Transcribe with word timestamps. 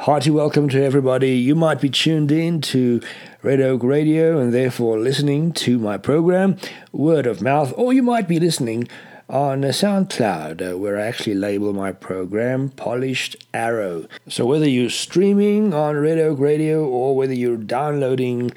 Hearty 0.00 0.28
welcome 0.28 0.68
to 0.68 0.84
everybody. 0.84 1.38
You 1.38 1.54
might 1.54 1.80
be 1.80 1.88
tuned 1.88 2.30
in 2.30 2.60
to 2.60 3.00
Red 3.42 3.62
Oak 3.62 3.82
Radio 3.82 4.38
and 4.38 4.52
therefore 4.52 4.98
listening 4.98 5.52
to 5.54 5.78
my 5.78 5.96
program, 5.96 6.58
Word 6.92 7.26
of 7.26 7.40
Mouth, 7.40 7.72
or 7.78 7.94
you 7.94 8.02
might 8.02 8.28
be 8.28 8.38
listening 8.38 8.88
on 9.30 9.62
SoundCloud, 9.62 10.74
uh, 10.74 10.76
where 10.76 10.98
I 10.98 11.06
actually 11.06 11.34
label 11.34 11.72
my 11.72 11.92
program 11.92 12.68
Polished 12.68 13.36
Arrow. 13.54 14.06
So 14.28 14.44
whether 14.44 14.68
you're 14.68 14.90
streaming 14.90 15.72
on 15.72 15.96
Red 15.96 16.18
Oak 16.18 16.38
Radio 16.40 16.84
or 16.84 17.16
whether 17.16 17.34
you're 17.34 17.56
downloading 17.56 18.52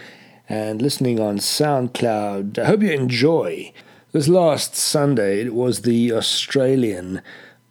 and 0.50 0.82
listening 0.82 1.22
on 1.22 1.38
SoundCloud, 1.38 2.60
I 2.60 2.66
hope 2.66 2.84
you 2.84 2.92
enjoy. 2.92 3.72
This 4.12 4.28
last 4.28 4.76
Sunday, 4.76 5.40
it 5.40 5.54
was 5.54 5.84
the 5.84 6.12
Australian 6.12 7.22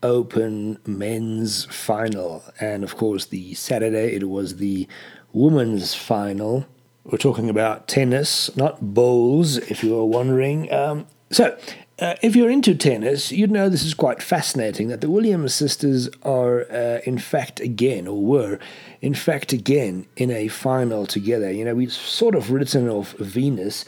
Open 0.03 0.79
men's 0.87 1.65
final, 1.67 2.45
and 2.61 2.85
of 2.85 2.97
course, 2.97 3.27
the 3.27 3.55
Saturday, 3.55 4.15
it 4.15 4.29
was 4.29 4.57
the 4.57 4.87
women's 5.33 5.95
final. 5.95 6.67
We're 7.05 7.19
talking 7.19 7.51
about 7.51 7.89
tennis, 7.89 8.55
not 8.57 8.95
bowls, 8.95 9.57
if 9.57 9.83
you 9.83 9.95
were 9.95 10.05
wondering. 10.05 10.73
Um, 10.73 11.07
so, 11.31 11.59
uh, 12.01 12.15
if 12.23 12.37
you're 12.37 12.51
into 12.51 12.77
tennis, 12.77 13.33
you'd 13.33 13.51
know 13.51 13.69
this 13.69 13.85
is 13.85 13.95
quite 13.95 14.23
fascinating 14.23 14.87
that 14.89 15.01
the 15.01 15.11
Williams 15.11 15.53
sisters 15.53 16.09
are, 16.23 16.71
uh, 16.71 17.01
in 17.05 17.19
fact, 17.19 17.59
again, 17.59 18.07
or 18.07 18.23
were, 18.23 18.59
in 19.01 19.15
fact, 19.15 19.53
again, 19.53 20.07
in 20.17 20.31
a 20.31 20.47
final 20.47 21.07
together. 21.07 21.51
You 21.51 21.65
know, 21.65 21.75
we've 21.75 21.93
sort 21.93 22.37
of 22.37 22.53
written 22.53 22.89
off 22.89 23.13
Venus. 23.15 23.85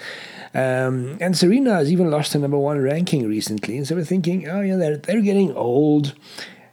Um, 0.52 1.16
and 1.20 1.36
Serena 1.36 1.74
has 1.74 1.92
even 1.92 2.10
lost 2.10 2.32
her 2.32 2.38
number 2.38 2.58
one 2.58 2.80
ranking 2.80 3.28
recently. 3.28 3.76
And 3.76 3.86
so 3.86 3.94
we're 3.94 4.04
thinking, 4.04 4.48
oh, 4.48 4.60
yeah, 4.60 4.76
they're, 4.76 4.96
they're 4.96 5.20
getting 5.20 5.54
old. 5.54 6.14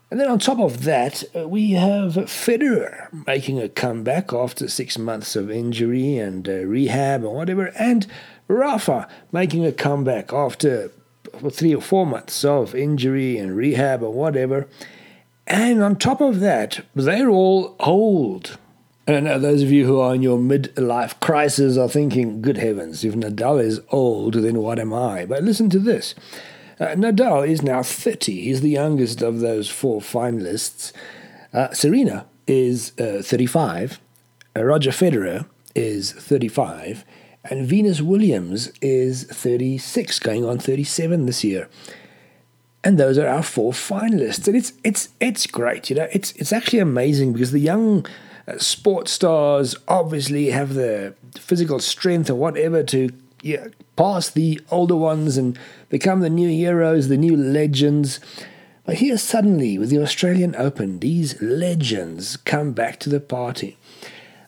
And 0.09 0.19
then 0.19 0.29
on 0.29 0.39
top 0.39 0.59
of 0.59 0.83
that, 0.83 1.23
uh, 1.35 1.47
we 1.47 1.71
have 1.71 2.13
Federer 2.13 3.07
making 3.27 3.59
a 3.59 3.69
comeback 3.69 4.31
after 4.33 4.67
six 4.69 4.97
months 4.97 5.35
of 5.35 5.51
injury 5.51 6.17
and 6.17 6.47
uh, 6.47 6.63
rehab 6.63 7.23
and 7.23 7.33
whatever. 7.33 7.67
And 7.77 8.07
Rafa 8.47 9.07
making 9.31 9.65
a 9.65 9.73
comeback 9.73 10.31
after 10.31 10.91
three 11.51 11.75
or 11.75 11.81
four 11.81 12.05
months 12.05 12.45
of 12.45 12.73
injury 12.73 13.37
and 13.37 13.55
rehab 13.55 14.01
or 14.01 14.13
whatever. 14.13 14.67
And 15.45 15.83
on 15.83 15.97
top 15.97 16.21
of 16.21 16.39
that, 16.39 16.85
they're 16.95 17.29
all 17.29 17.75
old. 17.79 18.57
And 19.07 19.15
I 19.15 19.19
know 19.21 19.39
those 19.39 19.63
of 19.63 19.71
you 19.71 19.85
who 19.85 19.99
are 19.99 20.13
in 20.13 20.21
your 20.21 20.37
midlife 20.37 21.19
crisis 21.21 21.77
are 21.77 21.87
thinking, 21.87 22.41
good 22.41 22.57
heavens, 22.57 23.05
if 23.05 23.13
Nadal 23.15 23.63
is 23.63 23.79
old, 23.89 24.33
then 24.33 24.59
what 24.61 24.79
am 24.79 24.93
I? 24.93 25.25
But 25.25 25.43
listen 25.43 25.69
to 25.69 25.79
this. 25.79 26.13
Uh, 26.79 26.87
Nadal 26.87 27.47
is 27.47 27.63
now 27.63 27.81
30. 27.81 28.41
He's 28.41 28.61
the 28.61 28.69
youngest 28.69 29.21
of 29.21 29.39
those 29.39 29.69
four 29.69 30.01
finalists. 30.01 30.91
Uh, 31.53 31.71
Serena 31.73 32.27
is 32.45 32.91
uh, 32.99 33.21
35. 33.23 33.99
Uh, 34.55 34.63
Roger 34.63 34.91
Federer 34.91 35.47
is 35.73 36.11
35 36.11 37.05
and 37.49 37.65
Venus 37.65 38.01
Williams 38.01 38.71
is 38.81 39.23
36, 39.25 40.19
going 40.19 40.45
on 40.45 40.59
37 40.59 41.25
this 41.25 41.43
year. 41.43 41.69
And 42.83 42.97
those 42.97 43.17
are 43.17 43.27
our 43.27 43.43
four 43.43 43.73
finalists, 43.73 44.47
and 44.47 44.55
it's 44.55 44.71
it's 44.83 45.09
it's 45.19 45.45
great. 45.47 45.89
You 45.89 45.97
know, 45.97 46.07
it's 46.13 46.31
it's 46.33 46.53
actually 46.53 46.79
amazing 46.79 47.33
because 47.33 47.51
the 47.51 47.59
young 47.59 48.05
uh, 48.05 48.09
sports 48.57 49.11
stars 49.11 49.75
obviously 49.87 50.51
have 50.51 50.73
the 50.73 51.13
physical 51.35 51.79
strength 51.79 52.29
or 52.29 52.35
whatever 52.35 52.83
to 52.83 53.09
yeah, 53.41 53.67
pass 53.95 54.29
the 54.29 54.59
older 54.71 54.95
ones 54.95 55.37
and 55.37 55.57
become 55.89 56.21
the 56.21 56.29
new 56.29 56.49
heroes, 56.49 57.07
the 57.07 57.17
new 57.17 57.35
legends. 57.35 58.19
But 58.85 58.95
here 58.95 59.17
suddenly, 59.17 59.77
with 59.77 59.89
the 59.89 60.01
Australian 60.01 60.55
Open, 60.55 60.99
these 60.99 61.41
legends 61.41 62.37
come 62.37 62.71
back 62.71 62.99
to 63.01 63.09
the 63.09 63.19
party. 63.19 63.77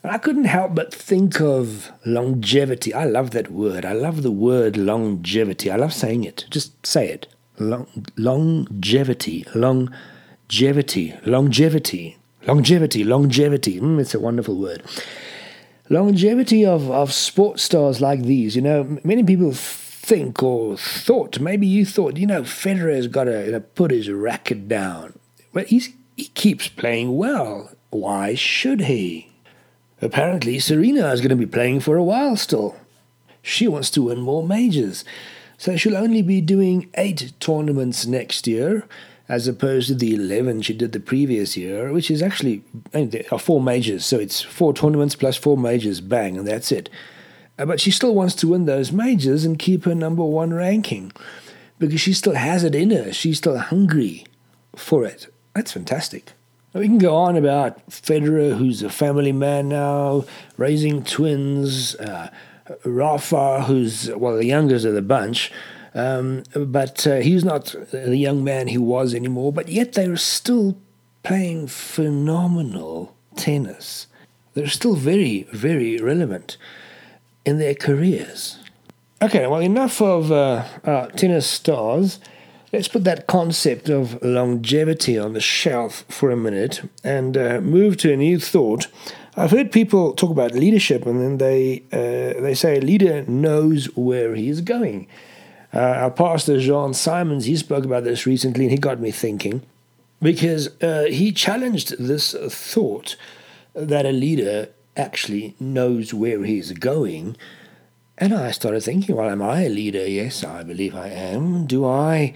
And 0.02 0.12
I 0.14 0.18
couldn't 0.18 0.46
help 0.46 0.76
but 0.76 0.94
think 0.94 1.42
of 1.42 1.92
longevity. 2.06 2.94
I 2.94 3.04
love 3.04 3.32
that 3.32 3.52
word. 3.52 3.86
I 3.86 3.92
love 3.92 4.24
the 4.24 4.32
word 4.32 4.78
longevity. 4.78 5.70
I 5.70 5.76
love 5.76 5.94
saying 5.94 6.24
it. 6.24 6.46
Just 6.50 6.86
say 6.86 7.10
it. 7.10 7.28
Long, 7.58 7.88
longevity, 8.16 9.46
longevity, 9.54 11.16
longevity, 11.26 12.18
longevity, 12.48 13.04
longevity. 13.04 13.80
Mm, 13.80 14.00
it's 14.00 14.14
a 14.14 14.20
wonderful 14.20 14.56
word. 14.56 14.84
Longevity 15.90 16.66
of, 16.66 16.90
of 16.92 17.12
sports 17.14 17.64
stars 17.64 18.00
like 18.00 18.22
these. 18.24 18.56
You 18.56 18.62
know, 18.62 19.00
many 19.04 19.24
people 19.24 19.52
think 19.54 20.42
or 20.44 20.78
thought, 20.78 21.40
maybe 21.40 21.68
you 21.68 21.86
thought, 21.86 22.18
you 22.18 22.28
know, 22.28 22.44
Federer's 22.44 23.08
got 23.08 23.26
to 23.26 23.46
you 23.46 23.52
know, 23.52 23.60
put 23.60 23.92
his 23.92 24.10
racket 24.10 24.68
down. 24.68 25.18
But 25.54 25.68
he's, 25.68 25.90
he 26.16 26.26
keeps 26.26 26.68
playing 26.68 27.18
well. 27.18 27.72
Why 27.90 28.36
should 28.36 28.82
he? 28.82 29.32
Apparently, 30.02 30.60
Serena 30.60 31.12
is 31.12 31.22
going 31.22 31.30
to 31.32 31.36
be 31.36 31.46
playing 31.46 31.82
for 31.82 31.98
a 31.98 32.04
while 32.04 32.38
still. 32.38 32.76
She 33.42 33.68
wants 33.68 33.90
to 33.92 34.04
win 34.04 34.22
more 34.22 34.46
majors. 34.46 35.04
So 35.58 35.76
she'll 35.76 35.98
only 35.98 36.22
be 36.22 36.40
doing 36.40 36.90
eight 36.96 37.34
tournaments 37.40 38.06
next 38.06 38.48
year, 38.48 38.88
as 39.30 39.48
opposed 39.48 39.88
to 39.88 39.96
the 39.96 40.16
11 40.16 40.64
she 40.64 40.74
did 40.74 40.92
the 40.92 41.00
previous 41.00 41.56
year, 41.56 41.94
which 41.94 42.10
is 42.10 42.22
actually 42.22 42.64
four 43.38 43.62
majors. 43.62 44.04
So 44.04 44.18
it's 44.18 44.42
four 44.42 44.74
tournaments 44.74 45.16
plus 45.16 45.38
four 45.38 45.56
majors, 45.56 46.02
bang, 46.02 46.38
and 46.38 46.48
that's 46.48 46.72
it. 46.72 46.90
Uh, 47.58 47.66
but 47.66 47.80
she 47.80 47.92
still 47.92 48.16
wants 48.16 48.34
to 48.36 48.48
win 48.48 48.66
those 48.66 48.92
majors 48.92 49.46
and 49.46 49.60
keep 49.60 49.86
her 49.86 49.94
number 49.94 50.24
one 50.24 50.52
ranking 50.52 51.12
because 51.78 52.02
she 52.02 52.14
still 52.14 52.34
has 52.34 52.64
it 52.64 52.74
in 52.74 52.90
her. 52.90 53.14
She's 53.14 53.38
still 53.38 53.58
hungry 53.60 54.26
for 54.76 55.06
it. 55.06 55.28
That's 55.54 55.74
fantastic. 55.74 56.32
We 56.74 56.88
can 56.88 56.98
go 56.98 57.16
on 57.16 57.36
about 57.36 57.88
Federer, 57.90 58.58
who's 58.58 58.82
a 58.84 58.90
family 58.90 59.32
man 59.32 59.70
now, 59.70 60.26
raising 60.58 61.04
twins, 61.04 61.96
uh, 61.96 62.30
Rafa, 62.86 63.64
who's, 63.64 64.12
well, 64.12 64.38
the 64.38 64.46
youngest 64.46 64.86
of 64.86 64.94
the 64.94 65.02
bunch, 65.02 65.52
um, 65.94 66.44
but 66.56 67.06
uh, 67.08 67.18
he's 67.18 67.44
not 67.44 67.76
the 67.92 68.18
young 68.18 68.44
man 68.44 68.68
he 68.68 68.78
was 68.78 69.14
anymore, 69.14 69.52
but 69.52 69.70
yet 69.70 69.94
they're 69.94 70.18
still 70.18 70.78
playing 71.24 71.68
phenomenal 71.68 73.16
tennis. 73.36 74.08
They're 74.54 74.68
still 74.68 74.96
very, 74.96 75.48
very 75.52 75.98
relevant 75.98 76.58
in 77.46 77.60
their 77.60 77.76
careers. 77.76 78.60
Okay, 79.22 79.48
well, 79.48 79.60
enough 79.62 80.02
of 80.02 80.32
uh, 80.32 81.08
tennis 81.16 81.46
stars. 81.46 82.20
Let's 82.72 82.88
put 82.88 83.04
that 83.04 83.26
concept 83.26 83.90
of 83.90 84.22
longevity 84.22 85.18
on 85.18 85.34
the 85.34 85.42
shelf 85.42 86.06
for 86.08 86.30
a 86.30 86.38
minute 86.38 86.82
and 87.04 87.36
uh, 87.36 87.62
move 87.62 87.98
to 87.98 88.14
a 88.14 88.18
new 88.18 88.40
thought. 88.40 88.88
I've 89.36 89.52
heard 89.52 89.72
people 89.72 90.14
talk 90.14 90.30
about 90.30 90.54
leadership, 90.54 91.06
and 91.06 91.20
then 91.20 91.38
they 91.38 91.84
uh, 91.92 92.42
they 92.42 92.54
say 92.54 92.78
a 92.78 92.82
leader 92.82 93.24
knows 93.24 93.86
where 93.96 94.36
he 94.36 94.50
is 94.50 94.62
going. 94.62 95.08
Uh, 95.74 95.80
our 95.80 96.12
pastor 96.12 96.60
Jean 96.60 96.94
Simons 96.94 97.46
he 97.46 97.56
spoke 97.56 97.86
about 97.86 98.04
this 98.04 98.26
recently, 98.26 98.66
and 98.66 98.72
he 98.72 98.78
got 98.78 99.00
me 99.00 99.12
thinking 99.12 99.62
because 100.22 100.70
uh, 100.82 101.06
he 101.10 101.32
challenged 101.32 101.98
this 102.00 102.34
thought 102.34 103.16
that 103.74 104.06
a 104.06 104.12
leader 104.12 104.70
actually 104.98 105.56
knows 105.60 106.14
where 106.14 106.44
he 106.44 106.58
is 106.58 106.72
going. 106.74 107.38
And 108.18 108.34
I 108.34 108.52
started 108.52 108.84
thinking, 108.84 109.16
well, 109.16 109.30
am 109.30 109.42
I 109.42 109.62
a 109.62 109.70
leader? 109.70 110.06
Yes, 110.06 110.44
I 110.44 110.64
believe 110.64 110.96
I 110.96 111.08
am. 111.08 111.66
Do 111.66 111.86
I 111.86 112.34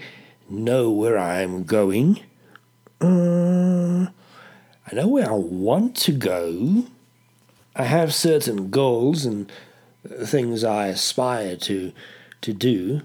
know 0.48 0.90
where 0.90 1.18
I'm 1.18 1.64
going. 1.64 2.20
Uh, 3.00 4.06
I 4.86 4.94
know 4.94 5.08
where 5.08 5.28
I 5.28 5.34
want 5.34 5.96
to 5.96 6.12
go. 6.12 6.84
I 7.76 7.84
have 7.84 8.14
certain 8.14 8.70
goals 8.70 9.24
and 9.24 9.50
things 10.06 10.62
I 10.64 10.88
aspire 10.88 11.56
to 11.56 11.92
to 12.42 12.52
do. 12.52 13.02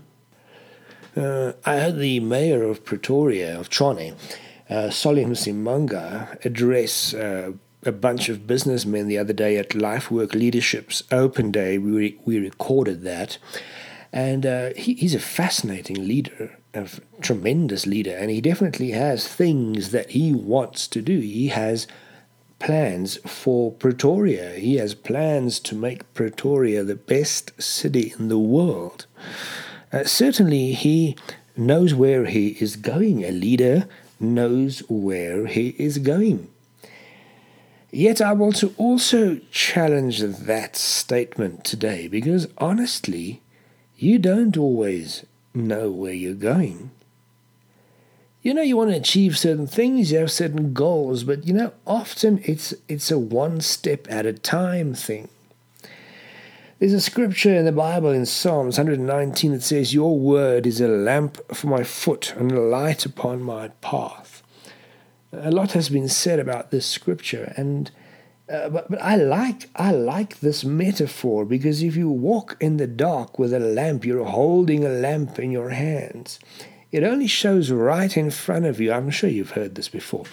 Uh, 1.19 1.53
I 1.65 1.79
heard 1.79 1.97
the 1.97 2.19
mayor 2.21 2.63
of 2.63 2.85
Pretoria, 2.85 3.59
of 3.59 3.69
Tshwane, 3.69 4.15
uh, 4.69 4.87
Msimanga, 4.87 6.45
address 6.45 7.13
uh, 7.13 7.51
a 7.83 7.91
bunch 7.91 8.29
of 8.29 8.47
businessmen 8.47 9.07
the 9.07 9.17
other 9.17 9.33
day 9.33 9.57
at 9.57 9.69
LifeWork 9.69 10.33
Leadership's 10.33 11.03
Open 11.11 11.51
Day. 11.51 11.77
We, 11.77 11.91
re- 11.91 12.19
we 12.23 12.39
recorded 12.39 13.03
that. 13.03 13.37
And 14.13 14.45
uh, 14.45 14.69
he, 14.75 14.93
he's 14.93 15.13
a 15.13 15.19
fascinating 15.19 16.07
leader 16.07 16.57
a 16.73 16.87
tremendous 17.21 17.87
leader, 17.87 18.15
and 18.15 18.29
he 18.29 18.41
definitely 18.41 18.91
has 18.91 19.27
things 19.27 19.91
that 19.91 20.11
he 20.11 20.31
wants 20.33 20.87
to 20.87 21.01
do. 21.01 21.19
He 21.19 21.47
has 21.47 21.87
plans 22.59 23.17
for 23.25 23.71
Pretoria. 23.71 24.51
He 24.51 24.75
has 24.75 24.93
plans 24.93 25.59
to 25.61 25.75
make 25.75 26.13
Pretoria 26.13 26.83
the 26.83 26.95
best 26.95 27.59
city 27.61 28.13
in 28.19 28.27
the 28.27 28.37
world. 28.37 29.07
Uh, 29.91 30.03
certainly, 30.03 30.73
he 30.73 31.15
knows 31.57 31.93
where 31.93 32.25
he 32.25 32.49
is 32.61 32.75
going. 32.75 33.23
A 33.23 33.31
leader 33.31 33.87
knows 34.19 34.79
where 34.89 35.47
he 35.47 35.69
is 35.79 35.97
going. 35.97 36.47
Yet, 37.91 38.21
I 38.21 38.33
want 38.33 38.57
to 38.57 38.73
also 38.77 39.39
challenge 39.51 40.19
that 40.19 40.75
statement 40.75 41.63
today 41.63 42.07
because 42.07 42.47
honestly, 42.59 43.41
you 43.97 44.19
don't 44.19 44.55
always 44.57 45.25
know 45.53 45.89
where 45.91 46.13
you're 46.13 46.33
going. 46.35 46.91
you 48.41 48.53
know 48.53 48.61
you 48.61 48.77
want 48.77 48.89
to 48.91 48.95
achieve 48.95 49.37
certain 49.37 49.67
things, 49.67 50.11
you 50.11 50.19
have 50.19 50.31
certain 50.31 50.73
goals, 50.73 51.23
but 51.23 51.45
you 51.45 51.53
know 51.53 51.73
often 51.85 52.41
it's 52.45 52.73
it's 52.87 53.11
a 53.11 53.19
one 53.19 53.59
step 53.61 54.07
at 54.09 54.25
a 54.25 54.33
time 54.33 54.93
thing. 54.93 55.27
There's 56.79 56.93
a 56.93 57.01
scripture 57.01 57.53
in 57.53 57.65
the 57.65 57.73
Bible 57.73 58.11
in 58.11 58.25
Psalms 58.25 58.77
119 58.77 59.51
that 59.51 59.63
says, 59.63 59.93
Your 59.93 60.17
word 60.17 60.65
is 60.65 60.79
a 60.79 60.87
lamp 60.87 61.37
for 61.53 61.67
my 61.67 61.83
foot 61.83 62.33
and 62.37 62.53
a 62.53 62.61
light 62.61 63.05
upon 63.05 63.41
my 63.41 63.67
path. 63.81 64.41
A 65.33 65.51
lot 65.51 65.73
has 65.73 65.89
been 65.89 66.07
said 66.07 66.39
about 66.39 66.71
this 66.71 66.85
scripture, 66.85 67.53
and 67.57 67.91
uh, 68.49 68.69
but, 68.69 68.89
but 68.89 69.01
I 69.01 69.17
like 69.17 69.69
I 69.75 69.91
like 69.91 70.39
this 70.39 70.63
metaphor 70.63 71.43
because 71.43 71.83
if 71.83 71.97
you 71.97 72.09
walk 72.09 72.55
in 72.61 72.77
the 72.77 72.87
dark 72.87 73.37
with 73.37 73.53
a 73.53 73.59
lamp, 73.59 74.05
you're 74.05 74.23
holding 74.23 74.85
a 74.85 74.89
lamp 74.89 75.37
in 75.37 75.51
your 75.51 75.71
hands. 75.71 76.39
It 76.93 77.03
only 77.03 77.27
shows 77.27 77.71
right 77.71 78.15
in 78.15 78.31
front 78.31 78.65
of 78.65 78.79
you. 78.79 78.93
I'm 78.93 79.09
sure 79.09 79.29
you've 79.29 79.51
heard 79.51 79.75
this 79.75 79.89
before. 79.89 80.23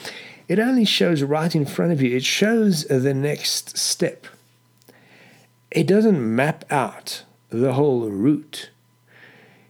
It 0.46 0.60
only 0.60 0.84
shows 0.84 1.24
right 1.24 1.52
in 1.56 1.66
front 1.66 1.90
of 1.90 2.00
you. 2.00 2.16
It 2.16 2.24
shows 2.24 2.84
the 2.84 3.14
next 3.14 3.76
step 3.76 4.28
it 5.70 5.86
doesn't 5.86 6.34
map 6.34 6.64
out 6.70 7.24
the 7.50 7.74
whole 7.74 8.08
route. 8.08 8.70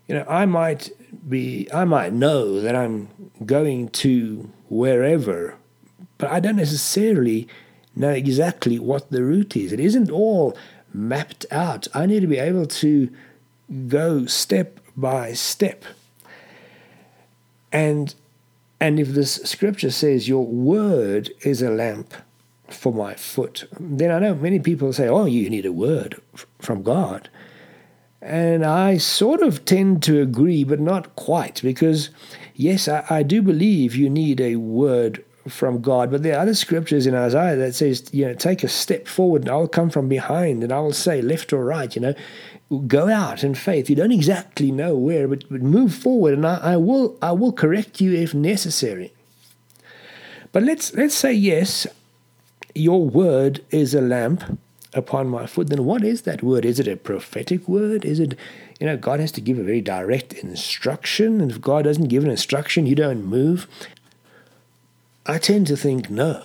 You 0.08 0.16
know, 0.16 0.26
I 0.28 0.46
might 0.46 0.90
be, 1.28 1.68
I 1.72 1.84
might 1.84 2.12
know 2.12 2.60
that 2.60 2.76
I'm 2.76 3.08
going 3.44 3.88
to 3.88 4.50
wherever, 4.68 5.56
but 6.18 6.30
I 6.30 6.40
don't 6.40 6.56
necessarily 6.56 7.48
know 7.94 8.10
exactly 8.10 8.78
what 8.78 9.10
the 9.10 9.24
route 9.24 9.56
is. 9.56 9.72
It 9.72 9.80
isn't 9.80 10.10
all 10.10 10.56
mapped 10.92 11.46
out. 11.50 11.88
I 11.94 12.06
need 12.06 12.20
to 12.20 12.26
be 12.26 12.38
able 12.38 12.66
to 12.66 13.10
go 13.88 14.26
step 14.26 14.78
by 14.96 15.32
step. 15.32 15.84
And 17.72 18.14
and 18.78 19.00
if 19.00 19.08
this 19.08 19.36
scripture 19.36 19.90
says 19.90 20.28
your 20.28 20.44
word 20.44 21.30
is 21.42 21.62
a 21.62 21.70
lamp 21.70 22.14
for 22.68 22.92
my 22.92 23.14
foot. 23.14 23.68
Then 23.78 24.10
I 24.10 24.18
know 24.18 24.34
many 24.34 24.58
people 24.58 24.92
say, 24.92 25.08
oh, 25.08 25.24
you 25.24 25.48
need 25.50 25.66
a 25.66 25.72
word 25.72 26.20
from 26.58 26.82
God. 26.82 27.28
And 28.20 28.64
I 28.64 28.96
sort 28.96 29.42
of 29.42 29.64
tend 29.64 30.02
to 30.04 30.20
agree, 30.20 30.64
but 30.64 30.80
not 30.80 31.14
quite, 31.16 31.62
because 31.62 32.10
yes, 32.54 32.88
I, 32.88 33.04
I 33.08 33.22
do 33.22 33.42
believe 33.42 33.94
you 33.94 34.10
need 34.10 34.40
a 34.40 34.56
word 34.56 35.24
from 35.48 35.80
God. 35.80 36.10
But 36.10 36.22
there 36.22 36.36
are 36.36 36.42
other 36.42 36.54
scriptures 36.54 37.06
in 37.06 37.14
Isaiah 37.14 37.56
that 37.56 37.74
says, 37.74 38.08
you 38.12 38.26
know, 38.26 38.34
take 38.34 38.64
a 38.64 38.68
step 38.68 39.06
forward 39.06 39.42
and 39.42 39.50
I'll 39.50 39.68
come 39.68 39.90
from 39.90 40.08
behind 40.08 40.62
and 40.62 40.72
I 40.72 40.80
will 40.80 40.92
say 40.92 41.22
left 41.22 41.52
or 41.52 41.64
right, 41.64 41.94
you 41.94 42.02
know, 42.02 42.14
go 42.86 43.08
out 43.08 43.44
in 43.44 43.54
faith. 43.54 43.88
You 43.88 43.96
don't 43.96 44.12
exactly 44.12 44.72
know 44.72 44.96
where, 44.96 45.28
but, 45.28 45.48
but 45.48 45.62
move 45.62 45.94
forward 45.94 46.34
and 46.34 46.46
I, 46.46 46.56
I 46.72 46.76
will 46.76 47.16
I 47.22 47.32
will 47.32 47.52
correct 47.52 48.00
you 48.00 48.12
if 48.12 48.34
necessary. 48.34 49.12
But 50.52 50.62
let's 50.62 50.94
let's 50.94 51.14
say 51.14 51.32
yes, 51.32 51.86
your 52.76 53.04
word 53.04 53.64
is 53.70 53.94
a 53.94 54.00
lamp 54.00 54.58
upon 54.94 55.28
my 55.28 55.46
foot, 55.46 55.68
then 55.68 55.84
what 55.84 56.02
is 56.02 56.22
that 56.22 56.42
word? 56.42 56.64
Is 56.64 56.80
it 56.80 56.88
a 56.88 56.96
prophetic 56.96 57.68
word? 57.68 58.04
Is 58.04 58.18
it, 58.18 58.36
you 58.80 58.86
know, 58.86 58.96
God 58.96 59.20
has 59.20 59.32
to 59.32 59.40
give 59.40 59.58
a 59.58 59.62
very 59.62 59.80
direct 59.80 60.32
instruction, 60.32 61.40
and 61.40 61.50
if 61.50 61.60
God 61.60 61.84
doesn't 61.84 62.08
give 62.08 62.24
an 62.24 62.30
instruction, 62.30 62.86
you 62.86 62.94
don't 62.94 63.24
move? 63.24 63.66
I 65.26 65.38
tend 65.38 65.66
to 65.68 65.76
think 65.76 66.08
no. 66.08 66.44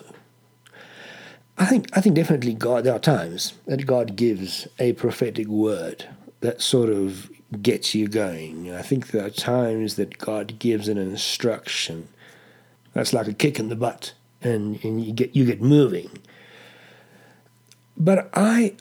I 1.57 1.66
think 1.66 1.95
I 1.95 2.01
think 2.01 2.16
definitely 2.16 2.56
God 2.56 2.86
there 2.86 2.95
are 2.95 3.00
times 3.00 3.54
that 3.68 3.86
God 3.86 4.16
gives 4.16 4.68
a 4.80 4.94
prophetic 4.94 5.48
word 5.48 6.10
that 6.39 6.62
sort 6.62 6.89
of 6.89 7.30
gets 7.62 7.94
you 7.94 8.07
going. 8.07 8.74
I 8.74 8.81
think 8.81 9.07
there 9.07 9.25
are 9.25 9.30
times 9.30 9.95
that 9.95 10.18
God 10.18 10.57
gives 10.57 10.88
an 10.88 10.98
instruction 10.98 12.07
that's 12.94 13.13
like 13.13 13.28
a 13.28 13.33
kick 13.33 13.60
in 13.60 13.69
the 13.69 13.75
butt 13.75 14.13
and, 14.42 14.84
and 14.84 15.04
you 15.04 15.14
get 15.14 15.36
you 15.36 15.46
get 15.46 15.62
moving. 15.62 16.10
But 17.98 18.30
I, 18.34 18.76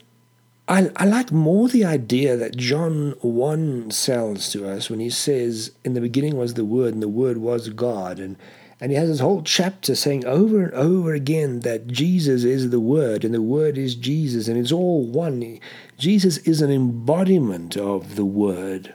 I 0.68 0.90
I 0.96 1.04
like 1.04 1.32
more 1.32 1.68
the 1.68 1.84
idea 1.84 2.36
that 2.36 2.56
John 2.56 3.14
one 3.20 3.90
sells 3.90 4.50
to 4.52 4.68
us 4.68 4.88
when 4.88 5.00
he 5.00 5.10
says, 5.10 5.72
"In 5.84 5.94
the 5.94 6.00
beginning 6.00 6.36
was 6.36 6.54
the 6.54 6.64
Word, 6.64 6.94
and 6.94 7.02
the 7.02 7.08
Word 7.08 7.38
was 7.38 7.68
God," 7.68 8.18
and 8.18 8.36
and 8.80 8.90
he 8.90 8.96
has 8.96 9.10
this 9.10 9.20
whole 9.20 9.42
chapter 9.42 9.94
saying 9.94 10.24
over 10.24 10.64
and 10.64 10.72
over 10.72 11.12
again 11.12 11.60
that 11.60 11.86
Jesus 11.86 12.44
is 12.44 12.70
the 12.70 12.80
Word 12.80 13.24
and 13.24 13.34
the 13.34 13.42
Word 13.42 13.76
is 13.76 13.94
Jesus 13.94 14.48
and 14.48 14.56
it's 14.56 14.72
all 14.72 15.04
one. 15.04 15.60
Jesus 15.98 16.38
is 16.38 16.62
an 16.62 16.70
embodiment 16.70 17.76
of 17.76 18.16
the 18.16 18.24
Word. 18.24 18.94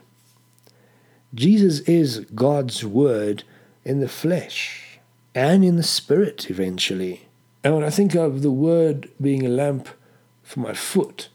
Jesus 1.36 1.82
is 1.82 2.22
God's 2.34 2.84
Word 2.84 3.44
in 3.84 4.00
the 4.00 4.10
flesh 4.10 4.85
and 5.36 5.64
in 5.64 5.76
the 5.76 5.84
spirit 5.84 6.50
eventually. 6.50 7.28
And 7.64 7.76
when 7.76 7.84
I 7.84 7.90
think 7.90 8.16
of 8.16 8.42
the 8.42 8.52
word 8.52 9.10
being 9.22 9.46
a 9.46 9.50
lamp 9.50 9.90
for 10.42 10.62
my 10.62 10.74
foot, 10.74 11.30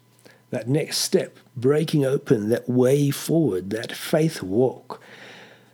that 0.51 0.69
next 0.69 0.99
step, 0.99 1.37
breaking 1.57 2.05
open 2.05 2.49
that 2.49 2.69
way 2.69 3.11
forward, 3.11 3.71
that 3.71 3.93
faith 3.93 4.43
walk, 4.43 5.01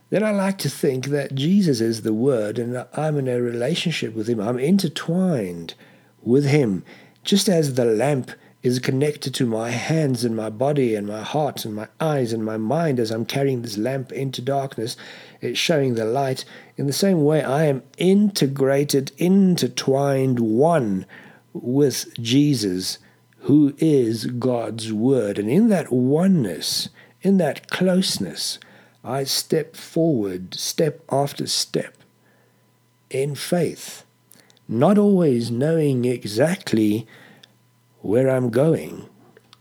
then 0.09 0.23
I 0.23 0.31
like 0.31 0.57
to 0.59 0.69
think 0.69 1.07
that 1.07 1.35
Jesus 1.35 1.81
is 1.81 2.01
the 2.01 2.13
Word 2.13 2.57
and 2.57 2.85
I'm 2.93 3.17
in 3.17 3.27
a 3.27 3.41
relationship 3.41 4.13
with 4.13 4.29
Him. 4.29 4.39
I'm 4.39 4.59
intertwined 4.59 5.73
with 6.21 6.45
Him, 6.45 6.83
just 7.23 7.49
as 7.49 7.73
the 7.73 7.85
lamp 7.85 8.31
is 8.63 8.79
connected 8.79 9.33
to 9.35 9.45
my 9.45 9.69
hands 9.69 10.23
and 10.23 10.35
my 10.35 10.49
body 10.49 10.95
and 10.95 11.07
my 11.07 11.21
heart 11.21 11.65
and 11.65 11.75
my 11.75 11.87
eyes 11.99 12.33
and 12.33 12.43
my 12.43 12.57
mind 12.57 12.99
as 12.99 13.11
I'm 13.11 13.25
carrying 13.25 13.61
this 13.61 13.77
lamp 13.77 14.11
into 14.11 14.41
darkness. 14.41 14.95
It's 15.41 15.59
showing 15.59 15.95
the 15.95 16.05
light. 16.05 16.45
In 16.77 16.85
the 16.85 16.93
same 16.93 17.23
way, 17.23 17.43
I 17.43 17.65
am 17.65 17.81
integrated, 17.97 19.11
intertwined, 19.17 20.39
one 20.39 21.07
with 21.51 22.13
Jesus, 22.21 22.99
who 23.39 23.73
is 23.79 24.27
God's 24.27 24.93
Word. 24.93 25.39
And 25.39 25.49
in 25.49 25.69
that 25.69 25.91
oneness, 25.91 26.89
in 27.23 27.37
that 27.37 27.67
closeness, 27.69 28.59
I 29.03 29.23
step 29.23 29.75
forward, 29.75 30.53
step 30.53 31.03
after 31.09 31.47
step, 31.47 31.95
in 33.09 33.33
faith, 33.33 34.05
not 34.67 34.99
always 34.99 35.49
knowing 35.49 36.05
exactly 36.05 37.07
where 38.01 38.29
I'm 38.29 38.51
going. 38.51 39.09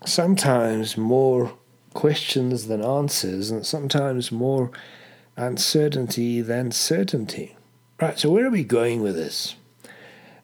Sometimes 0.05 0.99
more 0.99 1.55
questions 1.95 2.67
than 2.67 2.85
answers, 2.85 3.51
and 3.51 3.65
sometimes 3.65 4.31
more 4.31 4.71
uncertainty 5.37 6.41
than 6.41 6.73
certainty. 6.73 7.57
Right, 8.01 8.19
so 8.19 8.31
where 8.31 8.47
are 8.47 8.51
we 8.51 8.65
going 8.65 9.03
with 9.03 9.17
this? 9.17 9.57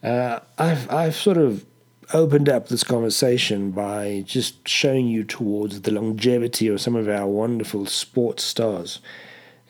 Uh, 0.03 0.41
I've, 0.59 0.91
I've 0.91 1.15
sort 1.15 1.37
of 1.37 1.65
opened 2.13 2.49
up 2.49 2.69
this 2.69 2.85
conversation 2.85 3.71
by 3.71 4.25
just 4.27 4.69
showing 4.69 5.07
you 5.07 5.25
towards 5.25 5.83
the 5.83 5.93
longevity 5.93 6.69
of 6.69 6.81
some 6.81 6.97
of 6.97 7.09
our 7.09 7.27
wonderful 7.27 7.87
sports 7.87 8.45
stars 8.45 9.01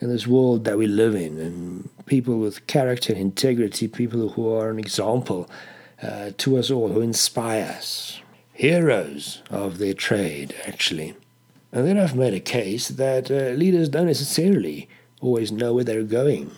in 0.00 0.08
this 0.08 0.26
world 0.26 0.64
that 0.64 0.78
we 0.78 0.86
live 0.86 1.14
in, 1.14 1.38
and 1.38 1.88
people 2.06 2.38
with 2.38 2.66
character 2.66 3.12
and 3.12 3.22
integrity, 3.22 3.86
people 3.86 4.30
who 4.30 4.52
are 4.52 4.70
an 4.70 4.78
example 4.78 5.48
uh, 6.02 6.32
to 6.38 6.58
us 6.58 6.70
all, 6.70 6.88
who 6.88 7.00
inspire 7.00 7.64
us. 7.64 8.20
Heroes 8.52 9.42
of 9.50 9.78
their 9.78 9.94
trade, 9.94 10.54
actually. 10.66 11.14
And 11.72 11.86
then 11.86 11.98
I've 11.98 12.16
made 12.16 12.34
a 12.34 12.40
case 12.40 12.88
that 12.88 13.30
uh, 13.30 13.56
leaders 13.56 13.88
don't 13.88 14.06
necessarily 14.06 14.88
always 15.22 15.50
know 15.50 15.72
where 15.72 15.84
they're 15.84 16.02
going. 16.02 16.50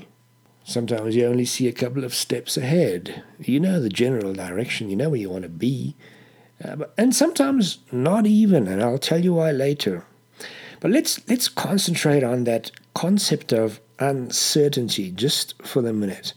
Sometimes 0.65 1.15
you 1.15 1.27
only 1.27 1.45
see 1.45 1.69
a 1.69 1.73
couple 1.73 2.03
of 2.03 2.15
steps 2.15 2.57
ahead. 2.57 3.23
You 3.39 3.61
know 3.61 3.79
the 3.79 3.91
general 3.91 4.33
direction, 4.33 4.89
you 4.89 4.97
know 4.97 5.11
where 5.11 5.21
you 5.21 5.31
want 5.31 5.43
to 5.43 5.51
be. 5.51 5.95
Uh, 6.65 6.77
but, 6.77 6.95
and 6.97 7.15
sometimes 7.15 7.79
not 7.93 8.27
even, 8.27 8.67
and 8.67 8.83
I'll 8.83 8.99
tell 8.99 9.23
you 9.23 9.35
why 9.35 9.51
later. 9.53 10.07
But 10.81 10.91
let's 10.91 11.21
let's 11.29 11.49
concentrate 11.49 12.25
on 12.25 12.45
that 12.45 12.71
concept 12.95 13.53
of 13.53 13.81
uncertainty 13.99 15.11
just 15.11 15.63
for 15.63 15.83
the 15.83 15.93
minute. 15.93 16.33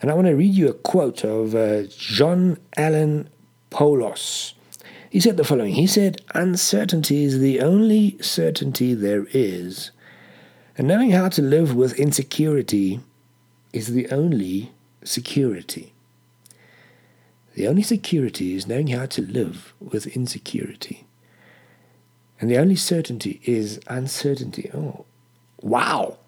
And 0.00 0.10
I 0.10 0.14
want 0.14 0.26
to 0.28 0.36
read 0.36 0.54
you 0.54 0.68
a 0.68 0.74
quote 0.74 1.24
of 1.24 1.54
uh, 1.54 1.84
John 1.88 2.58
Allen 2.76 3.28
Paulos. 3.70 4.54
He 5.10 5.20
said 5.20 5.36
the 5.36 5.44
following 5.44 5.74
He 5.74 5.86
said, 5.86 6.22
Uncertainty 6.34 7.24
is 7.24 7.38
the 7.38 7.60
only 7.60 8.16
certainty 8.20 8.94
there 8.94 9.26
is. 9.32 9.90
And 10.78 10.86
knowing 10.86 11.10
how 11.10 11.28
to 11.30 11.42
live 11.42 11.74
with 11.74 11.98
insecurity 11.98 13.00
is 13.72 13.88
the 13.88 14.08
only 14.10 14.70
security. 15.02 15.92
The 17.56 17.66
only 17.66 17.82
security 17.82 18.54
is 18.54 18.68
knowing 18.68 18.86
how 18.86 19.06
to 19.06 19.22
live 19.22 19.74
with 19.80 20.06
insecurity. 20.06 21.04
And 22.40 22.48
the 22.48 22.58
only 22.58 22.76
certainty 22.76 23.40
is 23.42 23.80
uncertainty. 23.88 24.70
Oh, 24.72 25.04
wow! 25.60 26.18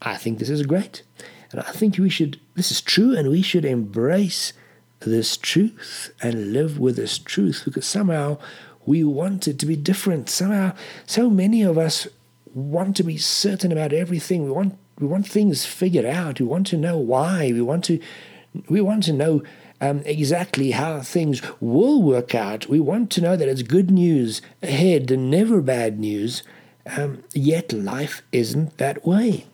I 0.00 0.14
think 0.14 0.38
this 0.38 0.48
is 0.48 0.64
great. 0.64 1.02
And 1.50 1.60
I 1.60 1.72
think 1.72 1.98
we 1.98 2.08
should, 2.08 2.38
this 2.54 2.70
is 2.70 2.80
true, 2.80 3.16
and 3.16 3.28
we 3.28 3.42
should 3.42 3.64
embrace 3.64 4.52
this 5.00 5.36
truth 5.36 6.14
and 6.22 6.52
live 6.52 6.78
with 6.78 6.94
this 6.94 7.18
truth 7.18 7.62
because 7.64 7.86
somehow 7.86 8.38
we 8.86 9.02
want 9.02 9.48
it 9.48 9.58
to 9.58 9.66
be 9.66 9.74
different. 9.74 10.30
Somehow, 10.30 10.76
so 11.06 11.28
many 11.28 11.62
of 11.62 11.76
us 11.76 12.06
want 12.54 12.96
to 12.96 13.02
be 13.02 13.18
certain 13.18 13.72
about 13.72 13.92
everything. 13.92 14.44
We 14.44 14.50
want 14.50 14.78
we 14.98 15.06
want 15.06 15.26
things 15.26 15.66
figured 15.66 16.04
out. 16.04 16.40
We 16.40 16.46
want 16.46 16.66
to 16.68 16.76
know 16.76 16.96
why. 16.96 17.50
We 17.52 17.60
want 17.60 17.84
to 17.84 18.00
we 18.68 18.80
want 18.80 19.02
to 19.04 19.12
know 19.12 19.42
um, 19.80 20.02
exactly 20.06 20.70
how 20.70 21.00
things 21.00 21.42
will 21.60 22.02
work 22.02 22.34
out. 22.34 22.68
We 22.68 22.80
want 22.80 23.10
to 23.12 23.20
know 23.20 23.36
that 23.36 23.48
it's 23.48 23.62
good 23.62 23.90
news 23.90 24.40
ahead 24.62 25.10
and 25.10 25.30
never 25.30 25.60
bad 25.60 25.98
news. 25.98 26.42
Um, 26.86 27.24
yet 27.32 27.72
life 27.72 28.22
isn't 28.30 28.78
that 28.78 29.06
way. 29.06 29.46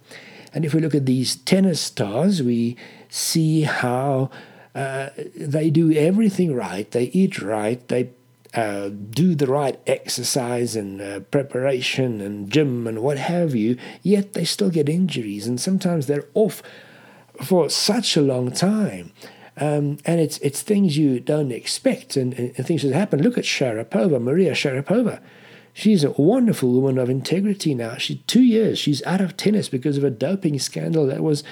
And 0.53 0.65
if 0.65 0.75
we 0.75 0.81
look 0.81 0.95
at 0.95 1.07
these 1.07 1.37
tennis 1.37 1.81
stars, 1.81 2.43
we 2.43 2.77
see 3.09 3.63
how 3.63 4.31
uh, 4.75 5.11
they 5.37 5.71
do 5.71 5.93
everything 5.93 6.55
right. 6.55 6.91
They 6.91 7.05
eat 7.05 7.41
right. 7.41 7.87
They 7.89 8.11
uh, 8.55 8.89
do 8.89 9.35
the 9.35 9.47
right 9.47 9.79
exercise 9.87 10.75
and 10.75 11.01
uh, 11.01 11.21
preparation 11.21 12.21
and 12.21 12.51
gym 12.51 12.87
and 12.87 13.01
what 13.01 13.19
have 13.19 13.55
you, 13.55 13.77
yet 14.03 14.33
they 14.33 14.45
still 14.45 14.71
get 14.71 14.89
injuries. 14.89 15.47
And 15.47 15.61
sometimes 15.61 16.07
they're 16.07 16.27
off 16.35 16.63
for 17.43 17.71
such 17.71 18.17
a 18.17 18.23
long 18.23 18.51
time. 18.51 19.13
Um, 19.57 19.99
and 20.05 20.21
it's 20.21 20.39
it's 20.39 20.63
things 20.63 20.97
you 20.97 21.21
don't 21.21 21.53
expect 21.53 22.17
and, 22.17 22.33
and, 22.33 22.67
things 22.67 22.83
that 22.83 22.93
happen. 22.93 23.23
Look 23.23 23.37
at 23.37 23.45
Sharapova, 23.45 24.21
Maria 24.21 24.53
Sharapova. 24.53 25.21
She's 25.73 26.03
a 26.03 26.13
wonderful 26.13 26.73
woman 26.73 26.99
of 26.99 27.11
integrity 27.11 27.75
now. 27.75 27.97
She 27.97 28.17
two 28.27 28.43
years 28.43 28.79
she's 28.79 29.03
out 29.05 29.21
of 29.21 29.37
tennis 29.37 29.69
because 29.69 29.97
of 29.97 30.05
a 30.05 30.11
doping 30.11 30.59
scandal 30.59 31.07
that 31.07 31.23
was 31.23 31.45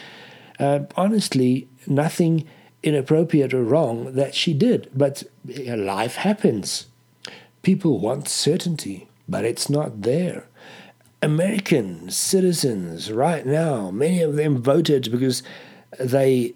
uh, 0.58 0.80
honestly 0.96 1.68
nothing 1.86 2.48
inappropriate 2.82 3.52
or 3.52 3.62
wrong 3.62 4.12
that 4.14 4.34
she 4.34 4.54
did. 4.54 4.90
But 4.94 5.24
life 5.44 6.16
happens. 6.16 6.87
People 7.68 7.98
want 7.98 8.30
certainty, 8.30 9.08
but 9.28 9.44
it's 9.44 9.68
not 9.68 10.00
there. 10.00 10.46
American 11.20 12.10
citizens 12.10 13.12
right 13.12 13.44
now, 13.44 13.90
many 13.90 14.22
of 14.22 14.36
them 14.36 14.62
voted 14.62 15.10
because 15.12 15.42
they 16.00 16.54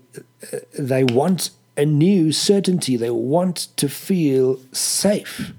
they 0.72 1.04
want 1.04 1.50
a 1.76 1.84
new 1.84 2.32
certainty. 2.32 2.96
They 2.96 3.10
want 3.10 3.56
to 3.76 3.90
feel 3.90 4.58
safe. 4.72 5.52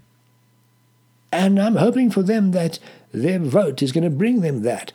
And 1.31 1.62
I'm 1.62 1.75
hoping 1.75 2.10
for 2.10 2.24
them 2.24 2.50
that 2.53 2.79
their 3.12 3.38
vote 3.38 3.83
is 3.83 3.91
going 3.91 4.05
to 4.05 4.10
bring 4.10 4.41
them 4.41 4.63
that. 4.63 4.91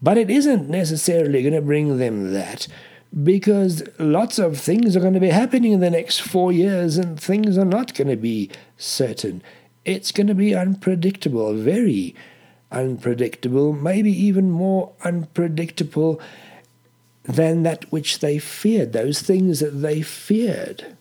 But 0.00 0.16
it 0.16 0.30
isn't 0.30 0.70
necessarily 0.70 1.42
going 1.42 1.52
to 1.52 1.60
bring 1.60 1.98
them 1.98 2.32
that 2.32 2.66
because 3.22 3.82
lots 3.98 4.38
of 4.38 4.58
things 4.58 4.96
are 4.96 5.00
going 5.00 5.12
to 5.12 5.20
be 5.20 5.28
happening 5.28 5.72
in 5.72 5.80
the 5.80 5.90
next 5.90 6.22
four 6.22 6.50
years 6.50 6.96
and 6.96 7.20
things 7.20 7.58
are 7.58 7.66
not 7.66 7.92
going 7.92 8.08
to 8.08 8.16
be 8.16 8.50
certain. 8.78 9.42
It's 9.84 10.12
going 10.12 10.26
to 10.26 10.34
be 10.34 10.54
unpredictable, 10.54 11.54
very 11.54 12.14
unpredictable, 12.70 13.72
maybe 13.72 14.10
even 14.10 14.50
more 14.50 14.92
unpredictable 15.02 16.20
than 17.24 17.62
that 17.62 17.90
which 17.92 18.20
they 18.20 18.38
feared, 18.38 18.92
those 18.92 19.20
things 19.22 19.60
that 19.60 19.82
they 19.82 20.02
feared. 20.02 20.96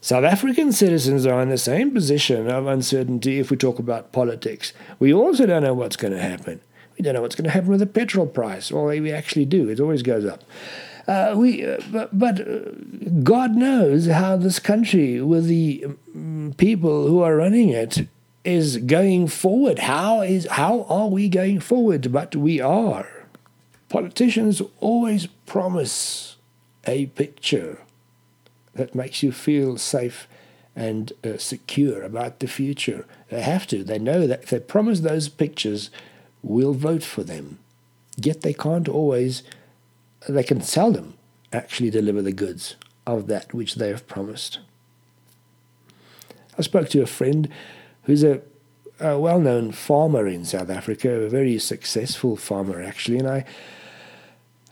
South 0.00 0.24
African 0.24 0.72
citizens 0.72 1.26
are 1.26 1.42
in 1.42 1.50
the 1.50 1.58
same 1.58 1.90
position 1.90 2.50
of 2.50 2.66
uncertainty 2.66 3.38
if 3.38 3.50
we 3.50 3.56
talk 3.56 3.78
about 3.78 4.12
politics. 4.12 4.72
We 4.98 5.12
also 5.12 5.44
don't 5.44 5.62
know 5.62 5.74
what's 5.74 5.96
going 5.96 6.14
to 6.14 6.22
happen. 6.22 6.60
We 6.96 7.02
don't 7.02 7.14
know 7.14 7.20
what's 7.22 7.34
going 7.34 7.44
to 7.44 7.50
happen 7.50 7.68
with 7.68 7.80
the 7.80 7.86
petrol 7.86 8.26
price, 8.26 8.70
or 8.70 8.86
we 8.86 9.12
actually 9.12 9.44
do. 9.44 9.68
It 9.68 9.78
always 9.78 10.02
goes 10.02 10.24
up. 10.24 10.42
Uh, 11.06 11.34
we, 11.36 11.64
uh, 11.64 11.80
but, 11.90 12.18
but 12.18 12.40
uh, 12.40 12.60
God 13.22 13.56
knows 13.56 14.06
how 14.06 14.36
this 14.36 14.58
country, 14.58 15.20
with 15.20 15.46
the 15.46 15.86
um, 16.14 16.54
people 16.56 17.06
who 17.08 17.20
are 17.22 17.36
running 17.36 17.70
it, 17.70 18.06
is 18.44 18.78
going 18.78 19.28
forward. 19.28 19.80
How 19.80 20.22
is 20.22 20.46
how 20.46 20.84
are 20.84 21.08
we 21.08 21.28
going 21.28 21.60
forward? 21.60 22.10
But 22.10 22.34
we 22.34 22.60
are. 22.60 23.26
Politicians 23.88 24.62
always 24.80 25.26
promise 25.46 26.36
a 26.86 27.06
picture 27.06 27.80
that 28.74 28.94
makes 28.94 29.22
you 29.22 29.32
feel 29.32 29.76
safe 29.76 30.26
and 30.76 31.12
uh, 31.24 31.36
secure 31.36 32.02
about 32.02 32.38
the 32.38 32.46
future. 32.46 33.04
They 33.28 33.42
have 33.42 33.66
to. 33.66 33.84
They 33.84 33.98
know 33.98 34.26
that 34.26 34.44
if 34.44 34.50
they 34.50 34.60
promise 34.60 35.00
those 35.00 35.28
pictures, 35.28 35.90
we'll 36.42 36.72
vote 36.72 37.02
for 37.02 37.22
them. 37.22 37.58
Yet 38.16 38.42
they 38.42 38.54
can't 38.54 38.88
always, 38.88 39.42
they 40.28 40.42
can 40.42 40.60
seldom 40.60 41.14
actually 41.52 41.90
deliver 41.90 42.22
the 42.22 42.32
goods 42.32 42.76
of 43.06 43.26
that 43.26 43.52
which 43.54 43.76
they 43.76 43.88
have 43.88 44.06
promised. 44.06 44.58
I 46.58 46.62
spoke 46.62 46.88
to 46.90 47.02
a 47.02 47.06
friend 47.06 47.48
who's 48.02 48.22
a, 48.22 48.42
a 49.00 49.18
well 49.18 49.40
known 49.40 49.72
farmer 49.72 50.26
in 50.26 50.44
South 50.44 50.70
Africa, 50.70 51.10
a 51.10 51.28
very 51.28 51.58
successful 51.58 52.36
farmer 52.36 52.82
actually, 52.82 53.18
and 53.18 53.28
I 53.28 53.44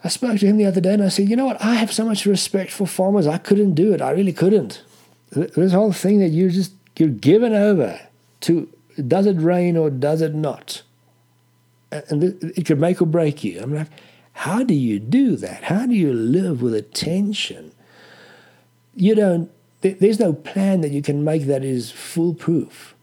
I 0.05 0.09
spoke 0.09 0.39
to 0.39 0.47
him 0.47 0.59
the 0.59 0.67
other 0.67 0.81
day 0.81 0.95
and 0.95 1.03
I 1.03 1.09
said, 1.09 1.29
you 1.29 1.35
know 1.35 1.47
what? 1.47 1.63
I 1.63 1.75
have 1.75 1.93
so 1.93 2.05
much 2.05 2.25
respect 2.25 2.71
for 2.71 2.87
farmers. 2.87 3.27
I 3.27 3.39
couldn't 3.39 3.75
do 3.75 3.93
it. 3.93 4.01
I 4.01 4.13
really 4.13 4.33
couldn't. 4.33 4.83
This 5.31 5.73
whole 5.73 5.93
thing 5.93 6.21
that 6.21 6.29
you're 6.29 6.51
just 6.51 6.73
you're 6.97 7.09
given 7.09 7.53
over 7.53 8.01
to 8.43 8.69
does 9.07 9.27
it 9.27 9.41
rain 9.41 9.77
or 9.77 9.91
does 9.91 10.21
it 10.21 10.35
not? 10.35 10.83
And 11.91 12.23
it 12.57 12.67
could 12.67 12.81
make 12.81 13.01
or 13.01 13.07
break 13.07 13.43
you. 13.45 13.61
I'm 13.61 13.75
like, 13.75 13.89
how 14.39 14.63
do 14.63 14.73
you 14.73 15.01
do 15.01 15.35
that? 15.35 15.65
How 15.65 15.85
do 15.85 15.95
you 15.97 16.13
live 16.13 16.63
with 16.63 16.73
a 16.73 16.81
tension? 16.83 17.73
You 18.95 19.17
don't. 19.17 19.51
There's 19.81 20.21
no 20.21 20.33
plan 20.33 20.81
that 20.83 20.93
you 20.93 21.03
can 21.03 21.25
make 21.25 21.47
that 21.47 21.65
is 21.65 21.91
foolproof. 21.91 22.95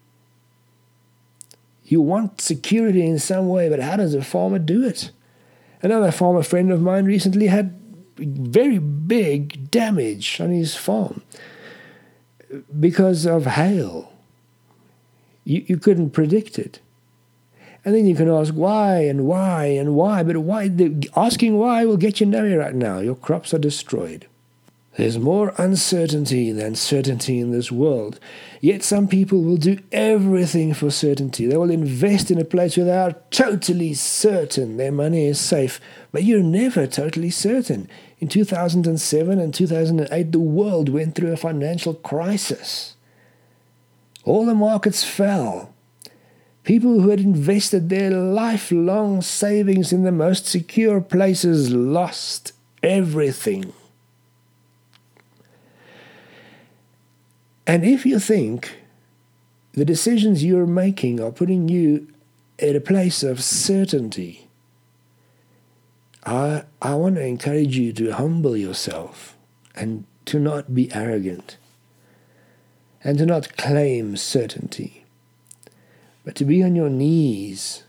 You 1.84 2.00
want 2.00 2.40
security 2.40 3.06
in 3.06 3.20
some 3.20 3.50
way, 3.50 3.68
but 3.68 3.82
how 3.82 3.98
does 3.98 4.14
a 4.14 4.24
farmer 4.24 4.60
do 4.60 4.86
it? 4.86 5.12
Another 5.82 6.10
farmer 6.10 6.42
friend 6.42 6.72
of 6.72 6.82
mine 6.82 7.04
recently 7.04 7.48
had 7.48 7.78
very 8.18 8.78
big 8.78 9.70
damage 9.70 10.40
on 10.40 10.52
his 10.52 10.78
farm 10.78 11.22
because 12.80 13.26
of 13.26 13.46
hail. 13.46 14.14
You, 15.44 15.66
you 15.68 15.78
couldn't 15.78 16.12
predict 16.12 16.58
it. 16.58 16.80
And 17.86 17.94
then 17.94 18.08
you 18.08 18.16
can 18.16 18.30
ask 18.30 18.54
why 18.54 19.02
and 19.02 19.28
why 19.28 19.66
and 19.66 19.96
why, 19.96 20.24
but 20.24 20.38
why 20.38 20.68
the, 20.68 21.08
asking 21.16 21.58
why 21.58 21.86
will 21.86 21.98
get 21.98 22.20
you 22.20 22.26
nowhere 22.26 22.58
right 22.58 22.74
now. 22.74 22.98
Your 22.98 23.16
crops 23.16 23.54
are 23.54 23.60
destroyed. 23.60 24.26
There's 24.98 25.20
more 25.20 25.54
uncertainty 25.58 26.52
than 26.52 26.74
certainty 26.76 27.40
in 27.40 27.52
this 27.52 27.72
world. 27.72 28.20
Yet 28.62 28.82
some 28.82 29.08
people 29.08 29.44
will 29.44 29.58
do 29.58 29.80
everything 29.92 30.74
for 30.74 30.90
certainty. 30.90 31.46
They 31.46 31.58
will 31.58 31.70
invest 31.70 32.32
in 32.32 32.40
a 32.40 32.46
place 32.46 32.78
where 32.78 32.86
they 32.86 32.98
are 32.98 33.16
totally 33.30 33.94
certain 33.94 34.78
their 34.78 34.94
money 34.94 35.28
is 35.28 35.40
safe. 35.40 35.82
But 36.14 36.24
you're 36.24 36.42
never 36.42 36.88
totally 36.88 37.30
certain. 37.30 37.90
In 38.20 38.30
2007 38.30 39.38
and 39.38 39.54
2008, 39.54 40.32
the 40.32 40.40
world 40.40 40.88
went 40.88 41.14
through 41.14 41.34
a 41.34 41.38
financial 41.38 41.94
crisis. 41.94 42.96
All 44.24 44.46
the 44.46 44.56
markets 44.56 45.04
fell. 45.04 45.75
People 46.66 47.00
who 47.00 47.10
had 47.10 47.20
invested 47.20 47.90
their 47.90 48.10
lifelong 48.10 49.22
savings 49.22 49.94
in 49.94 50.04
the 50.04 50.12
most 50.12 50.48
secure 50.48 51.00
places 51.00 51.72
lost 51.72 52.54
everything. 52.82 53.72
And 57.68 57.86
if 57.86 58.06
you 58.06 58.20
think 58.20 58.80
the 59.74 59.86
decisions 59.86 60.44
you're 60.44 60.68
making 60.68 61.20
are 61.20 61.32
putting 61.32 61.70
you 61.70 62.08
at 62.60 62.76
a 62.76 62.82
place 62.82 63.24
of 63.24 63.44
certainty, 63.44 64.48
I, 66.26 66.64
I 66.82 66.96
want 66.96 67.16
to 67.16 67.26
encourage 67.26 67.78
you 67.78 67.94
to 67.94 68.12
humble 68.12 68.58
yourself 68.58 69.38
and 69.76 70.06
to 70.26 70.40
not 70.40 70.74
be 70.74 70.92
arrogant 70.94 71.58
and 73.04 73.20
to 73.20 73.26
not 73.26 73.56
claim 73.56 74.18
certainty, 74.18 75.05
but 76.26 76.36
to 76.36 76.44
be 76.44 76.64
on 76.64 76.76
your 76.76 76.90
knees 76.90 77.84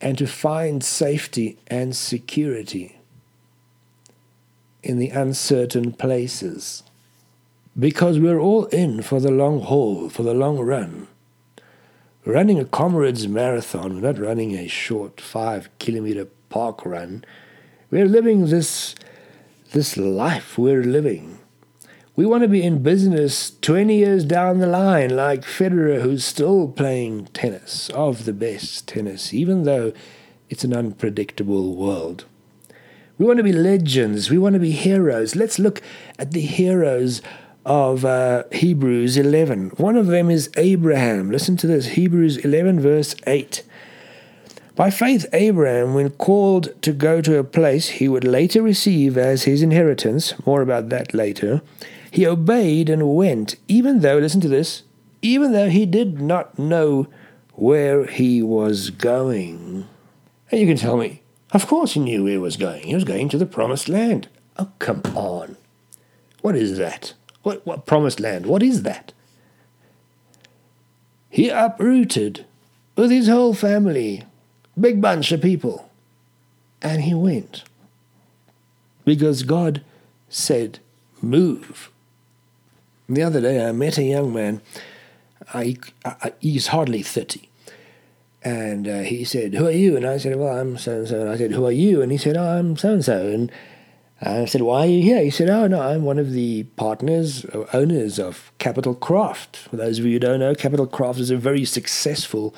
and 0.00 0.18
to 0.18 0.26
find 0.26 0.82
safety 0.82 1.58
and 1.68 1.94
security 1.94 2.98
in 4.82 4.98
the 4.98 5.10
uncertain 5.10 5.92
places 5.92 6.82
because 7.78 8.18
we're 8.18 8.38
all 8.38 8.66
in 8.66 9.02
for 9.02 9.20
the 9.20 9.30
long 9.30 9.60
haul, 9.60 10.08
for 10.08 10.22
the 10.22 10.34
long 10.34 10.58
run. 10.58 11.06
We're 12.24 12.34
running 12.34 12.58
a 12.58 12.64
comrades 12.64 13.28
marathon, 13.28 13.94
we're 13.94 14.12
not 14.12 14.18
running 14.18 14.56
a 14.56 14.66
short 14.66 15.20
five 15.20 15.68
kilometer 15.78 16.26
park 16.48 16.86
run. 16.86 17.24
We're 17.90 18.06
living 18.06 18.46
this, 18.46 18.94
this 19.72 19.96
life 19.96 20.56
we're 20.56 20.82
living. 20.82 21.38
We 22.16 22.26
want 22.26 22.42
to 22.42 22.48
be 22.48 22.62
in 22.62 22.80
business 22.80 23.50
20 23.60 23.96
years 23.96 24.24
down 24.24 24.60
the 24.60 24.68
line, 24.68 25.16
like 25.16 25.42
Federer, 25.42 26.00
who's 26.00 26.24
still 26.24 26.68
playing 26.68 27.26
tennis, 27.32 27.90
of 27.90 28.24
the 28.24 28.32
best 28.32 28.86
tennis, 28.86 29.34
even 29.34 29.64
though 29.64 29.92
it's 30.48 30.62
an 30.62 30.72
unpredictable 30.72 31.74
world. 31.74 32.24
We 33.18 33.26
want 33.26 33.38
to 33.38 33.42
be 33.42 33.52
legends. 33.52 34.30
We 34.30 34.38
want 34.38 34.52
to 34.52 34.60
be 34.60 34.70
heroes. 34.70 35.34
Let's 35.34 35.58
look 35.58 35.82
at 36.16 36.30
the 36.30 36.40
heroes 36.40 37.20
of 37.66 38.04
uh, 38.04 38.44
Hebrews 38.52 39.16
11. 39.16 39.70
One 39.70 39.96
of 39.96 40.06
them 40.06 40.30
is 40.30 40.50
Abraham. 40.56 41.32
Listen 41.32 41.56
to 41.56 41.66
this 41.66 41.86
Hebrews 41.86 42.36
11, 42.36 42.78
verse 42.78 43.16
8. 43.26 43.64
By 44.76 44.90
faith, 44.90 45.26
Abraham, 45.32 45.94
when 45.94 46.10
called 46.10 46.80
to 46.82 46.92
go 46.92 47.20
to 47.20 47.38
a 47.38 47.44
place 47.44 47.88
he 47.88 48.08
would 48.08 48.24
later 48.24 48.62
receive 48.62 49.18
as 49.18 49.44
his 49.44 49.62
inheritance, 49.62 50.34
more 50.46 50.62
about 50.62 50.90
that 50.90 51.12
later, 51.12 51.60
he 52.14 52.26
obeyed 52.26 52.88
and 52.88 53.16
went, 53.16 53.56
even 53.66 53.98
though, 53.98 54.18
listen 54.18 54.40
to 54.42 54.48
this, 54.48 54.84
even 55.20 55.50
though 55.50 55.68
he 55.68 55.84
did 55.84 56.20
not 56.20 56.56
know 56.56 57.08
where 57.54 58.06
he 58.06 58.40
was 58.40 58.90
going. 58.90 59.88
And 60.48 60.60
you 60.60 60.66
can 60.68 60.76
tell 60.76 60.96
me, 60.96 61.22
of 61.50 61.66
course 61.66 61.94
he 61.94 62.00
knew 62.00 62.22
where 62.22 62.32
he 62.32 62.38
was 62.38 62.56
going. 62.56 62.84
He 62.84 62.94
was 62.94 63.02
going 63.02 63.28
to 63.30 63.38
the 63.38 63.46
promised 63.46 63.88
land. 63.88 64.28
Oh, 64.56 64.70
come 64.78 65.02
on. 65.16 65.56
What 66.40 66.54
is 66.54 66.78
that? 66.78 67.14
What, 67.42 67.66
what 67.66 67.84
promised 67.84 68.20
land? 68.20 68.46
What 68.46 68.62
is 68.62 68.82
that? 68.82 69.12
He 71.28 71.48
uprooted 71.48 72.46
with 72.94 73.10
his 73.10 73.26
whole 73.26 73.54
family 73.54 74.22
Big 74.78 75.00
bunch 75.00 75.30
of 75.32 75.40
people. 75.40 75.90
And 76.82 77.02
he 77.02 77.14
went. 77.14 77.64
Because 79.04 79.42
God 79.42 79.82
said, 80.28 80.78
move. 81.22 81.90
The 83.08 83.22
other 83.22 83.40
day 83.40 83.66
I 83.66 83.72
met 83.72 83.98
a 83.98 84.02
young 84.02 84.32
man. 84.32 84.62
Uh, 85.52 85.58
I, 85.58 85.76
I, 86.04 86.08
uh, 86.08 86.14
uh, 86.22 86.30
he's 86.40 86.68
hardly 86.68 87.02
30. 87.02 87.48
And 88.42 88.88
uh, 88.88 89.00
he 89.00 89.24
said, 89.24 89.54
Who 89.54 89.66
are 89.66 89.70
you? 89.70 89.96
And 89.96 90.06
I 90.06 90.18
said, 90.18 90.36
Well, 90.36 90.56
I'm 90.56 90.78
so 90.78 90.98
and 90.98 91.08
so. 91.08 91.20
And 91.20 91.30
I 91.30 91.36
said, 91.36 91.52
Who 91.52 91.66
are 91.66 91.72
you? 91.72 92.02
And 92.02 92.12
he 92.12 92.18
said, 92.18 92.36
oh, 92.36 92.58
I'm 92.58 92.76
so 92.76 92.92
and 92.94 93.04
so. 93.04 93.26
And 93.26 93.52
I 94.20 94.44
said, 94.44 94.62
Why 94.62 94.80
are 94.80 94.90
you 94.90 95.02
here? 95.02 95.22
He 95.22 95.30
said, 95.30 95.50
Oh, 95.50 95.66
no, 95.66 95.80
I'm 95.80 96.04
one 96.04 96.18
of 96.18 96.32
the 96.32 96.64
partners 96.76 97.44
or 97.46 97.66
owners 97.74 98.18
of 98.18 98.52
Capital 98.58 98.94
Craft. 98.94 99.56
For 99.56 99.76
those 99.76 99.98
of 99.98 100.04
you 100.04 100.12
who 100.12 100.18
don't 100.18 100.40
know, 100.40 100.54
Capital 100.54 100.86
Craft 100.86 101.20
is 101.20 101.30
a 101.30 101.36
very 101.36 101.64
successful 101.64 102.54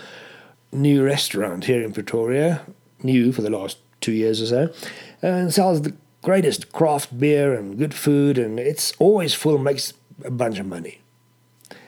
new 0.72 1.04
restaurant 1.04 1.64
here 1.64 1.82
in 1.82 1.92
Pretoria, 1.92 2.62
new 3.02 3.32
for 3.32 3.42
the 3.42 3.50
last 3.50 3.78
two 4.00 4.12
years 4.12 4.42
or 4.42 4.46
so, 4.46 4.74
and 5.22 5.52
sells 5.52 5.82
the 5.82 5.94
greatest 6.22 6.72
craft 6.72 7.18
beer 7.18 7.54
and 7.54 7.78
good 7.78 7.94
food, 7.94 8.38
and 8.38 8.58
it's 8.58 8.92
always 8.98 9.32
full, 9.32 9.58
makes 9.58 9.92
a 10.25 10.30
bunch 10.30 10.58
of 10.58 10.66
money. 10.66 11.00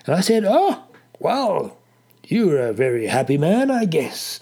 And 0.06 0.14
I 0.14 0.20
said, 0.20 0.44
Oh, 0.46 0.84
well, 1.18 1.78
you're 2.24 2.58
a 2.58 2.72
very 2.72 3.06
happy 3.06 3.38
man, 3.38 3.70
I 3.70 3.84
guess. 3.84 4.40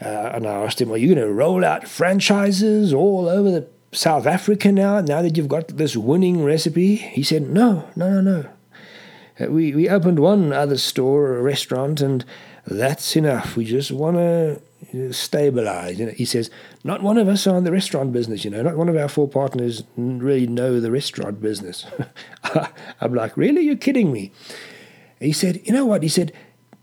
Uh, 0.00 0.30
and 0.34 0.46
I 0.46 0.64
asked 0.64 0.80
him, 0.80 0.92
Are 0.92 0.96
you 0.96 1.14
going 1.14 1.26
to 1.26 1.32
roll 1.32 1.64
out 1.64 1.88
franchises 1.88 2.92
all 2.92 3.28
over 3.28 3.50
the 3.50 3.68
South 3.92 4.26
Africa 4.26 4.70
now, 4.70 5.00
now 5.00 5.22
that 5.22 5.36
you've 5.36 5.48
got 5.48 5.68
this 5.68 5.96
winning 5.96 6.44
recipe? 6.44 6.96
He 6.96 7.22
said, 7.22 7.42
No, 7.42 7.88
no, 7.96 8.20
no, 8.20 8.20
no. 8.20 8.48
Uh, 9.38 9.50
we, 9.50 9.74
we 9.74 9.88
opened 9.88 10.18
one 10.18 10.52
other 10.52 10.78
store, 10.78 11.36
a 11.36 11.42
restaurant, 11.42 12.00
and 12.00 12.24
that's 12.66 13.16
enough. 13.16 13.56
We 13.56 13.64
just 13.64 13.90
want 13.90 14.16
to 14.16 14.60
stabilize. 15.12 15.98
You 15.98 16.06
know, 16.06 16.12
he 16.12 16.24
says, 16.24 16.50
not 16.84 17.02
one 17.02 17.18
of 17.18 17.28
us 17.28 17.46
are 17.46 17.56
in 17.56 17.64
the 17.64 17.72
restaurant 17.72 18.12
business, 18.12 18.44
you 18.44 18.50
know, 18.50 18.62
not 18.62 18.76
one 18.76 18.88
of 18.88 18.96
our 18.96 19.08
four 19.08 19.28
partners 19.28 19.82
really 19.96 20.46
know 20.46 20.80
the 20.80 20.90
restaurant 20.90 21.40
business. 21.40 21.86
I'm 23.00 23.14
like, 23.14 23.36
really? 23.36 23.62
You're 23.62 23.76
kidding 23.76 24.12
me. 24.12 24.32
He 25.20 25.32
said, 25.32 25.60
you 25.64 25.72
know 25.72 25.86
what? 25.86 26.02
He 26.02 26.08
said, 26.08 26.32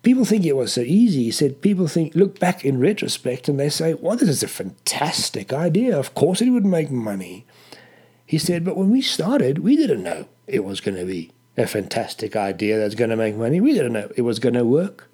people 0.01 0.25
think 0.25 0.45
it 0.45 0.55
was 0.55 0.73
so 0.73 0.81
easy. 0.81 1.23
He 1.23 1.31
said, 1.31 1.61
people 1.61 1.87
think, 1.87 2.15
look 2.15 2.39
back 2.39 2.63
in 2.63 2.79
retrospect 2.79 3.47
and 3.47 3.59
they 3.59 3.69
say, 3.69 3.93
well, 3.93 4.17
this 4.17 4.29
is 4.29 4.43
a 4.43 4.47
fantastic 4.47 5.53
idea. 5.53 5.97
Of 5.97 6.13
course 6.13 6.41
it 6.41 6.49
would 6.49 6.65
make 6.65 6.91
money. 6.91 7.45
He 8.25 8.37
said, 8.37 8.63
but 8.63 8.77
when 8.77 8.89
we 8.89 9.01
started, 9.01 9.59
we 9.59 9.75
didn't 9.75 10.03
know 10.03 10.27
it 10.47 10.63
was 10.63 10.81
going 10.81 10.97
to 10.97 11.05
be 11.05 11.31
a 11.57 11.67
fantastic 11.67 12.35
idea 12.35 12.77
that's 12.77 12.95
going 12.95 13.09
to 13.09 13.15
make 13.15 13.35
money. 13.35 13.61
We 13.61 13.73
didn't 13.73 13.93
know 13.93 14.09
it 14.15 14.21
was 14.23 14.39
going 14.39 14.55
to 14.55 14.65
work. 14.65 15.09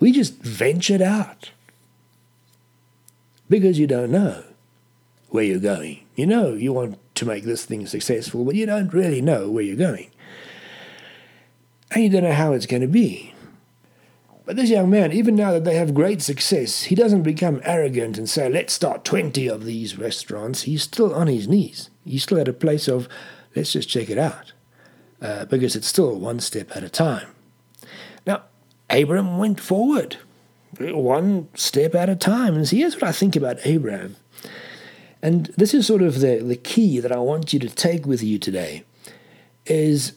We 0.00 0.12
just 0.12 0.34
ventured 0.34 1.02
out 1.02 1.50
because 3.48 3.78
you 3.78 3.86
don't 3.86 4.10
know 4.10 4.44
where 5.30 5.44
you're 5.44 5.58
going. 5.58 6.04
You 6.16 6.26
know 6.26 6.54
you 6.54 6.72
want 6.72 6.98
to 7.16 7.26
make 7.26 7.44
this 7.44 7.64
thing 7.64 7.86
successful, 7.86 8.44
but 8.44 8.54
you 8.54 8.66
don't 8.66 8.92
really 8.92 9.20
know 9.20 9.50
where 9.50 9.64
you're 9.64 9.76
going. 9.76 10.10
And 11.90 12.04
you 12.04 12.10
don't 12.10 12.24
know 12.24 12.32
how 12.32 12.52
it's 12.52 12.66
going 12.66 12.82
to 12.82 12.88
be. 12.88 13.34
But 14.48 14.56
this 14.56 14.70
young 14.70 14.88
man, 14.88 15.12
even 15.12 15.36
now 15.36 15.52
that 15.52 15.64
they 15.64 15.76
have 15.76 15.92
great 15.92 16.22
success, 16.22 16.84
he 16.84 16.94
doesn't 16.94 17.22
become 17.22 17.60
arrogant 17.64 18.16
and 18.16 18.28
say, 18.30 18.48
let's 18.48 18.72
start 18.72 19.04
20 19.04 19.46
of 19.46 19.66
these 19.66 19.98
restaurants. 19.98 20.62
He's 20.62 20.82
still 20.82 21.14
on 21.14 21.26
his 21.26 21.46
knees. 21.46 21.90
He's 22.02 22.22
still 22.22 22.38
at 22.38 22.48
a 22.48 22.54
place 22.54 22.88
of, 22.88 23.08
let's 23.54 23.72
just 23.72 23.90
check 23.90 24.08
it 24.08 24.16
out. 24.16 24.54
Uh, 25.20 25.44
because 25.44 25.76
it's 25.76 25.86
still 25.86 26.18
one 26.18 26.40
step 26.40 26.74
at 26.74 26.82
a 26.82 26.88
time. 26.88 27.28
Now, 28.26 28.44
Abraham 28.88 29.36
went 29.36 29.60
forward, 29.60 30.16
one 30.80 31.48
step 31.54 31.94
at 31.94 32.08
a 32.08 32.16
time. 32.16 32.54
And 32.54 32.68
here's 32.68 32.94
what 32.94 33.04
I 33.04 33.12
think 33.12 33.36
about 33.36 33.58
Abraham. 33.64 34.16
And 35.20 35.46
this 35.56 35.74
is 35.74 35.86
sort 35.86 36.02
of 36.02 36.20
the, 36.20 36.36
the 36.36 36.56
key 36.56 37.00
that 37.00 37.12
I 37.12 37.18
want 37.18 37.52
you 37.52 37.58
to 37.60 37.68
take 37.68 38.06
with 38.06 38.22
you 38.22 38.38
today 38.38 38.84
is, 39.66 40.12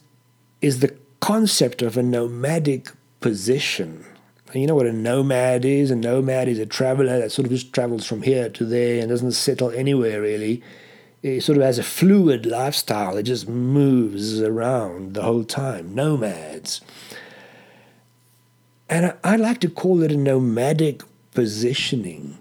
is 0.62 0.80
the 0.80 0.95
concept 1.19 1.82
of 1.82 1.97
a 1.97 2.04
nomadic 2.04 2.91
position. 3.19 4.06
You 4.54 4.67
know 4.67 4.76
what 4.76 4.86
a 4.86 4.93
nomad 4.93 5.65
is? 5.65 5.91
A 5.91 5.95
nomad 5.95 6.47
is 6.47 6.60
a 6.60 6.65
traveler 6.65 7.17
that 7.19 7.32
sort 7.32 7.45
of 7.45 7.52
just 7.52 7.74
travels 7.74 8.06
from 8.06 8.21
here 8.21 8.50
to 8.50 8.65
there 8.65 9.00
and 9.00 9.10
doesn't 9.10 9.32
settle 9.32 9.71
anywhere 9.71 10.21
really. 10.21 10.62
It 11.24 11.41
sort 11.41 11.58
of 11.58 11.63
has 11.63 11.78
a 11.78 11.84
fluid 11.84 12.45
lifestyle. 12.45 13.15
It 13.15 13.24
just 13.24 13.47
moves 13.47 14.41
around 14.41 15.13
the 15.13 15.21
whole 15.21 15.43
time. 15.43 15.95
Nomads. 15.95 16.82
And 18.91 19.13
I, 19.23 19.38
like 19.38 19.62
to 19.62 19.69
call 19.69 20.04
it 20.04 20.12
a 20.12 20.17
nomadic 20.17 21.01
positioning. 21.34 22.39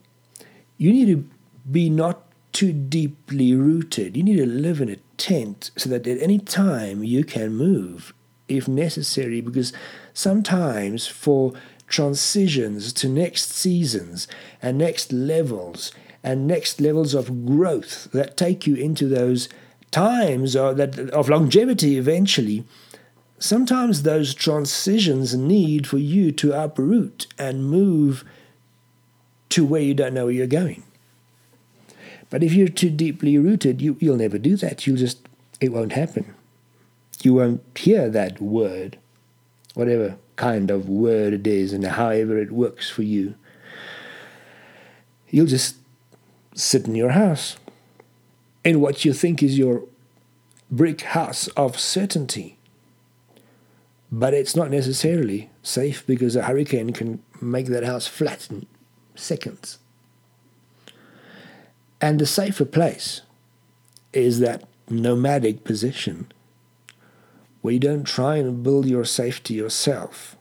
You 0.78 0.92
need 0.92 1.06
to 1.06 1.24
be 1.70 1.88
not 1.88 2.24
too 2.52 2.72
deeply 2.72 3.54
rooted. 3.54 4.16
You 4.16 4.24
need 4.24 4.38
to 4.38 4.46
live 4.46 4.80
in 4.80 4.88
a 4.88 4.96
tent 5.16 5.70
so 5.76 5.88
that 5.90 6.08
at 6.08 6.20
any 6.20 6.40
time 6.40 7.04
you 7.04 7.22
can 7.22 7.54
move 7.54 8.12
if 8.48 8.66
necessary, 8.66 9.40
because 9.40 9.72
sometimes 10.12 11.06
for 11.06 11.52
transitions 11.86 12.92
to 12.94 13.08
next 13.08 13.52
seasons 13.52 14.26
and 14.60 14.76
next 14.76 15.12
levels 15.12 15.92
and 16.24 16.48
next 16.48 16.80
levels 16.80 17.14
of 17.14 17.46
growth 17.46 18.08
that 18.10 18.36
take 18.36 18.66
you 18.66 18.74
into 18.74 19.06
those 19.06 19.48
times 19.92 20.56
of, 20.56 20.76
that, 20.78 20.98
of 21.10 21.28
longevity 21.28 21.96
eventually, 21.96 22.64
sometimes 23.40 24.02
those 24.02 24.34
transitions 24.34 25.34
need 25.34 25.86
for 25.86 25.98
you 25.98 26.30
to 26.30 26.52
uproot 26.52 27.26
and 27.38 27.68
move 27.68 28.22
to 29.48 29.64
where 29.64 29.80
you 29.80 29.94
don't 29.94 30.14
know 30.14 30.26
where 30.26 30.34
you're 30.34 30.46
going. 30.46 30.84
But 32.28 32.44
if 32.44 32.52
you're 32.52 32.68
too 32.68 32.90
deeply 32.90 33.36
rooted, 33.38 33.82
you, 33.82 33.96
you'll 33.98 34.18
never 34.18 34.38
do 34.38 34.54
that. 34.56 34.86
You'll 34.86 34.98
just, 34.98 35.28
it 35.60 35.72
won't 35.72 35.92
happen. 35.92 36.32
You 37.22 37.34
won't 37.34 37.62
hear 37.76 38.08
that 38.10 38.40
word, 38.40 38.98
whatever 39.74 40.16
kind 40.36 40.70
of 40.70 40.88
word 40.88 41.32
it 41.32 41.46
is, 41.46 41.72
and 41.72 41.84
however 41.84 42.38
it 42.38 42.52
works 42.52 42.88
for 42.88 43.02
you. 43.02 43.34
You'll 45.28 45.46
just 45.46 45.76
sit 46.54 46.86
in 46.86 46.94
your 46.94 47.10
house 47.10 47.56
in 48.64 48.80
what 48.80 49.04
you 49.04 49.12
think 49.12 49.42
is 49.42 49.58
your 49.58 49.84
brick 50.70 51.00
house 51.00 51.48
of 51.48 51.80
certainty 51.80 52.58
but 54.12 54.34
it's 54.34 54.56
not 54.56 54.70
necessarily 54.70 55.50
safe 55.62 56.04
because 56.06 56.34
a 56.34 56.42
hurricane 56.42 56.92
can 56.92 57.22
make 57.40 57.66
that 57.66 57.84
house 57.84 58.06
flat 58.06 58.48
in 58.50 58.66
seconds. 59.14 59.78
And 62.00 62.18
the 62.18 62.26
safer 62.26 62.64
place 62.64 63.22
is 64.12 64.40
that 64.40 64.64
nomadic 64.88 65.64
position 65.64 66.32
where 67.60 67.74
you 67.74 67.80
don't 67.80 68.04
try 68.04 68.36
and 68.36 68.62
build 68.62 68.86
your 68.86 69.04
safety 69.04 69.54
yourself. 69.54 70.36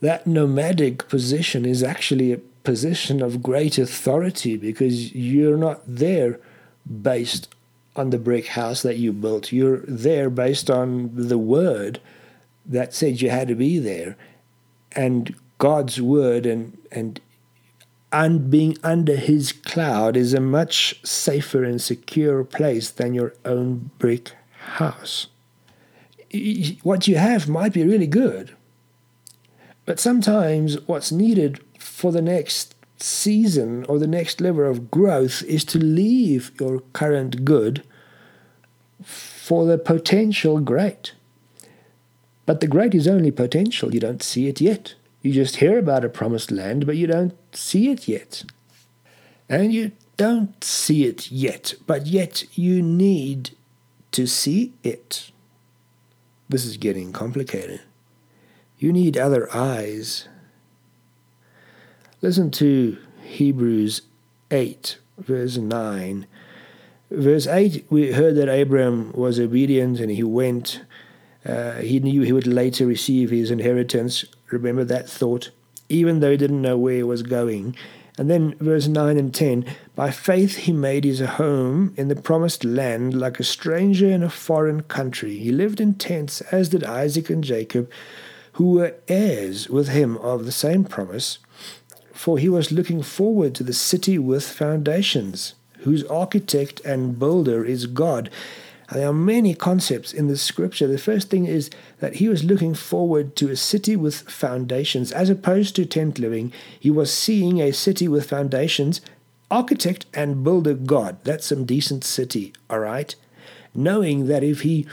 That 0.00 0.26
nomadic 0.26 1.08
position 1.08 1.66
is 1.66 1.82
actually 1.82 2.32
a 2.32 2.38
position 2.64 3.22
of 3.22 3.42
great 3.42 3.78
authority 3.78 4.56
because 4.56 5.14
you're 5.14 5.58
not 5.58 5.82
there 5.86 6.40
based 7.02 7.54
on 7.94 8.10
the 8.10 8.18
brick 8.18 8.48
house 8.48 8.82
that 8.82 8.96
you 8.96 9.12
built. 9.12 9.52
You're 9.52 9.84
there 9.86 10.30
based 10.30 10.70
on 10.70 11.10
the 11.14 11.38
word 11.38 12.00
that 12.70 12.94
said 12.94 13.20
you 13.20 13.28
had 13.28 13.48
to 13.48 13.54
be 13.54 13.78
there, 13.78 14.16
and 14.92 15.34
God's 15.58 16.00
word 16.00 16.46
and 16.46 16.78
and 16.90 17.20
and 18.12 18.50
being 18.50 18.76
under 18.82 19.16
His 19.16 19.52
cloud 19.52 20.16
is 20.16 20.32
a 20.32 20.40
much 20.40 21.00
safer 21.04 21.62
and 21.62 21.80
secure 21.80 22.42
place 22.44 22.90
than 22.90 23.14
your 23.14 23.34
own 23.44 23.90
brick 23.98 24.32
house. 24.76 25.26
What 26.82 27.08
you 27.08 27.16
have 27.16 27.48
might 27.48 27.72
be 27.72 27.84
really 27.84 28.06
good, 28.06 28.56
but 29.84 30.00
sometimes 30.00 30.80
what's 30.86 31.12
needed 31.12 31.60
for 31.78 32.12
the 32.12 32.22
next 32.22 32.74
season 32.98 33.84
or 33.88 33.98
the 33.98 34.06
next 34.06 34.40
level 34.40 34.68
of 34.68 34.90
growth 34.90 35.42
is 35.44 35.64
to 35.64 35.78
leave 35.78 36.52
your 36.60 36.80
current 36.92 37.44
good 37.44 37.82
for 39.02 39.64
the 39.66 39.78
potential 39.78 40.60
great. 40.60 41.12
But 42.50 42.58
the 42.58 42.66
great 42.66 42.96
is 42.96 43.06
only 43.06 43.30
potential. 43.30 43.94
You 43.94 44.00
don't 44.00 44.24
see 44.24 44.48
it 44.48 44.60
yet. 44.60 44.96
You 45.22 45.32
just 45.32 45.58
hear 45.58 45.78
about 45.78 46.04
a 46.04 46.08
promised 46.08 46.50
land, 46.50 46.84
but 46.84 46.96
you 46.96 47.06
don't 47.06 47.36
see 47.54 47.92
it 47.92 48.08
yet. 48.08 48.42
And 49.48 49.72
you 49.72 49.92
don't 50.16 50.64
see 50.64 51.04
it 51.04 51.30
yet, 51.30 51.74
but 51.86 52.08
yet 52.08 52.42
you 52.58 52.82
need 52.82 53.50
to 54.10 54.26
see 54.26 54.72
it. 54.82 55.30
This 56.48 56.64
is 56.64 56.76
getting 56.76 57.12
complicated. 57.12 57.82
You 58.80 58.92
need 58.92 59.16
other 59.16 59.48
eyes. 59.54 60.26
Listen 62.20 62.50
to 62.50 62.98
Hebrews 63.22 64.02
8, 64.50 64.98
verse 65.18 65.56
9. 65.56 66.26
Verse 67.12 67.46
8, 67.46 67.86
we 67.90 68.10
heard 68.10 68.34
that 68.34 68.48
Abraham 68.48 69.12
was 69.12 69.38
obedient 69.38 70.00
and 70.00 70.10
he 70.10 70.24
went. 70.24 70.80
Uh, 71.44 71.74
he 71.76 72.00
knew 72.00 72.22
he 72.22 72.32
would 72.32 72.46
later 72.46 72.86
receive 72.86 73.30
his 73.30 73.50
inheritance. 73.50 74.24
Remember 74.50 74.84
that 74.84 75.08
thought? 75.08 75.50
Even 75.88 76.20
though 76.20 76.30
he 76.30 76.36
didn't 76.36 76.62
know 76.62 76.76
where 76.76 76.96
he 76.96 77.02
was 77.02 77.22
going. 77.22 77.74
And 78.18 78.28
then 78.28 78.54
verse 78.58 78.86
9 78.86 79.16
and 79.16 79.34
10 79.34 79.64
By 79.94 80.10
faith 80.10 80.56
he 80.56 80.72
made 80.72 81.04
his 81.04 81.20
home 81.20 81.94
in 81.96 82.08
the 82.08 82.16
promised 82.16 82.64
land 82.64 83.14
like 83.14 83.40
a 83.40 83.44
stranger 83.44 84.10
in 84.10 84.22
a 84.22 84.28
foreign 84.28 84.82
country. 84.82 85.38
He 85.38 85.52
lived 85.52 85.80
in 85.80 85.94
tents, 85.94 86.42
as 86.52 86.68
did 86.68 86.84
Isaac 86.84 87.30
and 87.30 87.42
Jacob, 87.42 87.90
who 88.52 88.72
were 88.72 88.96
heirs 89.08 89.70
with 89.70 89.88
him 89.88 90.18
of 90.18 90.44
the 90.44 90.52
same 90.52 90.84
promise. 90.84 91.38
For 92.12 92.36
he 92.36 92.50
was 92.50 92.70
looking 92.70 93.02
forward 93.02 93.54
to 93.54 93.64
the 93.64 93.72
city 93.72 94.18
with 94.18 94.46
foundations, 94.46 95.54
whose 95.78 96.04
architect 96.04 96.80
and 96.80 97.18
builder 97.18 97.64
is 97.64 97.86
God. 97.86 98.28
There 98.92 99.08
are 99.08 99.12
many 99.12 99.54
concepts 99.54 100.12
in 100.12 100.26
the 100.26 100.36
scripture. 100.36 100.88
The 100.88 100.98
first 100.98 101.30
thing 101.30 101.46
is 101.46 101.70
that 102.00 102.16
he 102.16 102.28
was 102.28 102.42
looking 102.42 102.74
forward 102.74 103.36
to 103.36 103.48
a 103.48 103.56
city 103.56 103.94
with 103.94 104.28
foundations. 104.28 105.12
As 105.12 105.30
opposed 105.30 105.76
to 105.76 105.86
tent 105.86 106.18
living, 106.18 106.52
he 106.78 106.90
was 106.90 107.12
seeing 107.12 107.60
a 107.60 107.72
city 107.72 108.08
with 108.08 108.28
foundations, 108.28 109.00
architect 109.50 110.06
and 110.12 110.42
builder 110.42 110.74
God. 110.74 111.18
That's 111.22 111.46
some 111.46 111.64
decent 111.64 112.02
city, 112.04 112.52
all 112.68 112.80
right? 112.80 113.14
Knowing 113.74 114.26
that 114.26 114.42
if 114.42 114.62
he 114.62 114.86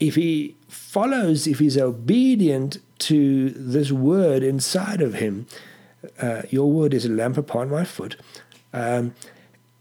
if 0.00 0.14
he 0.14 0.56
follows, 0.68 1.46
if 1.46 1.58
he's 1.58 1.76
obedient 1.76 2.78
to 2.98 3.50
this 3.50 3.90
word 3.90 4.42
inside 4.42 5.00
of 5.00 5.14
him, 5.14 5.46
uh, 6.20 6.42
your 6.50 6.70
word 6.70 6.94
is 6.94 7.04
a 7.04 7.08
lamp 7.10 7.36
upon 7.36 7.70
my 7.70 7.84
foot. 7.84 8.16
Um, 8.72 9.14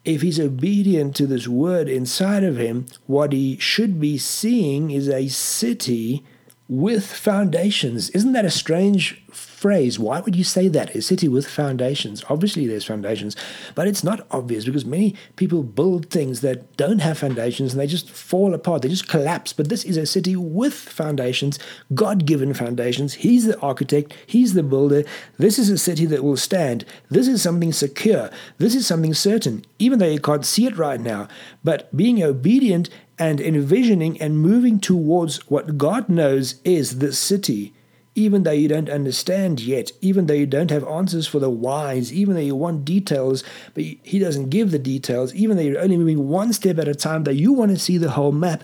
if 0.07 0.21
he's 0.21 0.39
obedient 0.39 1.15
to 1.17 1.27
this 1.27 1.49
word 1.49 1.89
inside 1.89 2.43
of 2.43 2.57
him, 2.57 2.85
what 3.07 3.33
he 3.33 3.57
should 3.57 3.99
be 3.99 4.17
seeing 4.17 4.89
is 4.89 5.09
a 5.09 5.27
city 5.27 6.23
with 6.69 7.05
foundations. 7.05 8.09
Isn't 8.11 8.31
that 8.31 8.45
a 8.45 8.49
strange 8.49 9.21
phrase? 9.57 9.97
Why 9.97 10.19
would 10.19 10.35
you 10.35 10.43
say 10.43 10.67
that? 10.67 10.95
A 10.95 11.01
city 11.01 11.27
with 11.27 11.47
foundations. 11.47 12.23
Obviously, 12.29 12.67
there's 12.67 12.85
foundations, 12.85 13.35
but 13.73 13.87
it's 13.87 14.03
not 14.03 14.27
obvious 14.29 14.65
because 14.65 14.85
many 14.85 15.15
people 15.35 15.63
build 15.63 16.11
things 16.11 16.41
that 16.41 16.77
don't 16.77 16.99
have 16.99 17.17
foundations 17.17 17.73
and 17.73 17.81
they 17.81 17.87
just 17.87 18.11
fall 18.11 18.53
apart, 18.53 18.83
they 18.83 18.89
just 18.89 19.07
collapse. 19.07 19.53
But 19.53 19.69
this 19.69 19.83
is 19.83 19.97
a 19.97 20.05
city 20.05 20.35
with 20.35 20.75
foundations, 20.75 21.57
God 21.95 22.27
given 22.27 22.53
foundations. 22.53 23.15
He's 23.15 23.45
the 23.45 23.59
architect, 23.59 24.13
He's 24.27 24.53
the 24.53 24.61
builder. 24.61 25.03
This 25.37 25.57
is 25.57 25.71
a 25.71 25.77
city 25.79 26.05
that 26.05 26.23
will 26.23 26.37
stand. 26.37 26.85
This 27.09 27.27
is 27.27 27.41
something 27.41 27.73
secure. 27.73 28.29
This 28.59 28.75
is 28.75 28.85
something 28.85 29.15
certain, 29.15 29.65
even 29.79 29.97
though 29.97 30.07
you 30.07 30.19
can't 30.19 30.45
see 30.45 30.67
it 30.67 30.77
right 30.77 31.01
now. 31.01 31.27
But 31.63 31.95
being 31.97 32.21
obedient 32.21 32.91
and 33.17 33.41
envisioning 33.41 34.21
and 34.21 34.37
moving 34.37 34.79
towards 34.79 35.37
what 35.49 35.79
God 35.79 36.09
knows 36.09 36.61
is 36.63 36.99
the 36.99 37.11
city, 37.11 37.73
even 38.17 38.41
though 38.41 38.51
you 38.51 38.67
don't 38.67 38.89
understand 38.89 39.61
yet, 39.61 39.91
even 40.01 40.25
though 40.25 40.33
you 40.33 40.47
don't 40.47 40.71
have 40.71 40.83
answers 40.87 41.27
for 41.27 41.37
the 41.37 41.51
whys, 41.51 42.11
even 42.11 42.33
though 42.33 42.41
you 42.41 42.55
want 42.55 42.83
details, 42.83 43.43
but 43.75 43.83
He 43.83 44.17
doesn't 44.17 44.49
give 44.49 44.71
the 44.71 44.79
details, 44.79 45.35
even 45.35 45.55
though 45.55 45.63
you're 45.63 45.79
only 45.79 45.97
moving 45.97 46.27
one 46.27 46.51
step 46.51 46.79
at 46.79 46.87
a 46.87 46.95
time, 46.95 47.25
that 47.25 47.35
you 47.35 47.53
want 47.53 47.69
to 47.71 47.77
see 47.77 47.99
the 47.99 48.11
whole 48.11 48.31
map. 48.31 48.63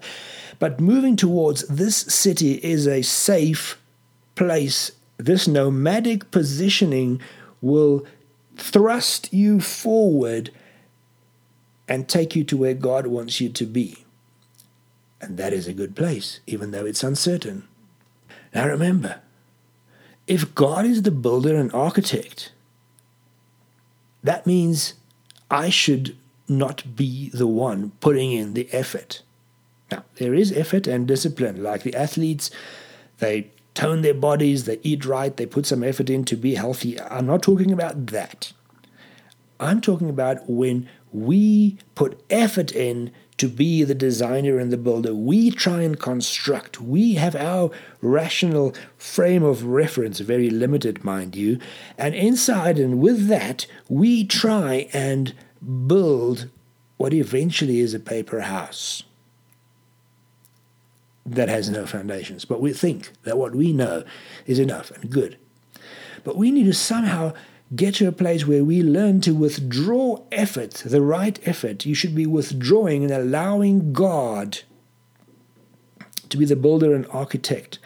But 0.58 0.80
moving 0.80 1.16
towards 1.16 1.68
this 1.68 1.96
city 1.96 2.54
is 2.64 2.88
a 2.88 3.04
safe 3.04 3.80
place. 4.34 4.92
This 5.18 5.48
nomadic 5.48 6.32
positioning 6.32 7.22
will 7.62 8.08
thrust 8.58 9.32
you 9.32 9.62
forward 9.62 10.50
and 11.88 12.10
take 12.10 12.36
you 12.36 12.44
to 12.46 12.58
where 12.58 12.74
God 12.74 13.06
wants 13.06 13.40
you 13.40 13.50
to 13.50 13.66
be. 13.66 14.04
And 15.22 15.38
that 15.38 15.54
is 15.54 15.68
a 15.68 15.74
good 15.74 15.96
place, 15.96 16.40
even 16.48 16.72
though 16.72 16.86
it's 16.86 17.04
uncertain. 17.04 17.68
Now 18.54 18.68
remember, 18.68 19.22
if 20.28 20.56
God 20.56 20.86
is 20.86 21.02
the 21.02 21.12
builder 21.12 21.56
and 21.56 21.72
architect, 21.74 22.52
that 24.24 24.48
means 24.48 24.94
I 25.52 25.70
should 25.70 26.16
not 26.48 26.96
be 26.96 27.30
the 27.30 27.48
one 27.48 27.92
putting 28.00 28.32
in 28.32 28.54
the 28.54 28.68
effort. 28.72 29.22
Now, 29.92 30.06
there 30.16 30.34
is 30.34 30.52
effort 30.52 30.88
and 30.88 31.08
discipline. 31.08 31.62
Like 31.62 31.84
the 31.84 31.96
athletes, 31.96 32.50
they 33.20 33.52
tone 33.74 34.02
their 34.02 34.14
bodies, 34.14 34.66
they 34.66 34.80
eat 34.84 35.06
right, 35.06 35.36
they 35.36 35.46
put 35.46 35.66
some 35.66 35.84
effort 35.84 36.10
in 36.10 36.26
to 36.26 36.36
be 36.36 36.56
healthy. 36.56 37.00
I'm 37.00 37.26
not 37.26 37.44
talking 37.44 37.72
about 37.72 38.08
that. 38.08 38.54
I'm 39.60 39.82
talking 39.82 40.10
about 40.10 40.50
when 40.50 40.90
we 41.12 41.78
put 41.96 42.22
effort 42.30 42.72
in 42.72 43.12
to 43.38 43.48
be 43.48 43.84
the 43.84 43.96
designer 43.96 44.60
and 44.60 44.72
the 44.72 44.78
builder. 44.78 45.14
We 45.14 45.52
try 45.52 45.82
and 45.82 46.00
construct. 46.00 46.80
We 46.80 47.16
have 47.16 47.36
our 47.36 47.72
rational 48.02 48.74
frame 48.98 49.44
of 49.44 49.66
reference, 49.66 50.20
very 50.20 50.50
limited, 50.50 51.04
mind 51.04 51.36
you. 51.36 51.60
And 51.98 52.14
inside 52.16 52.78
and 52.80 53.00
with 53.00 53.28
that, 53.28 53.66
we 53.90 54.26
try 54.26 54.88
and 54.94 55.34
build 55.88 56.50
what 56.98 57.14
eventually 57.14 57.80
is 57.80 57.94
a 57.94 58.00
paper 58.00 58.42
house 58.42 59.04
that 61.26 61.50
has 61.50 61.70
no 61.70 61.86
foundations. 61.86 62.46
But 62.46 62.62
we 62.62 62.74
think 62.74 63.12
that 63.24 63.38
what 63.38 63.56
we 63.56 63.74
know 63.74 64.04
is 64.46 64.60
enough 64.60 64.92
and 64.92 65.10
good. 65.10 65.38
But 66.24 66.38
we 66.38 66.52
need 66.52 66.66
to 66.66 66.74
somehow 66.74 67.34
get 67.76 67.96
to 67.96 68.08
a 68.08 68.12
place 68.12 68.46
where 68.46 68.64
we 68.64 68.82
learn 68.82 69.22
to 69.22 69.34
withdraw 69.34 70.24
effort, 70.32 70.84
the 70.86 71.02
right 71.02 71.40
effort. 71.48 71.86
You 71.86 71.96
should 71.96 72.16
be 72.16 72.26
withdrawing 72.26 73.04
and 73.04 73.14
allowing 73.14 73.94
God 73.94 74.60
to 76.30 76.38
be 76.38 76.46
the 76.46 76.56
builder 76.56 76.94
and 76.94 77.06
architect. 77.12 77.80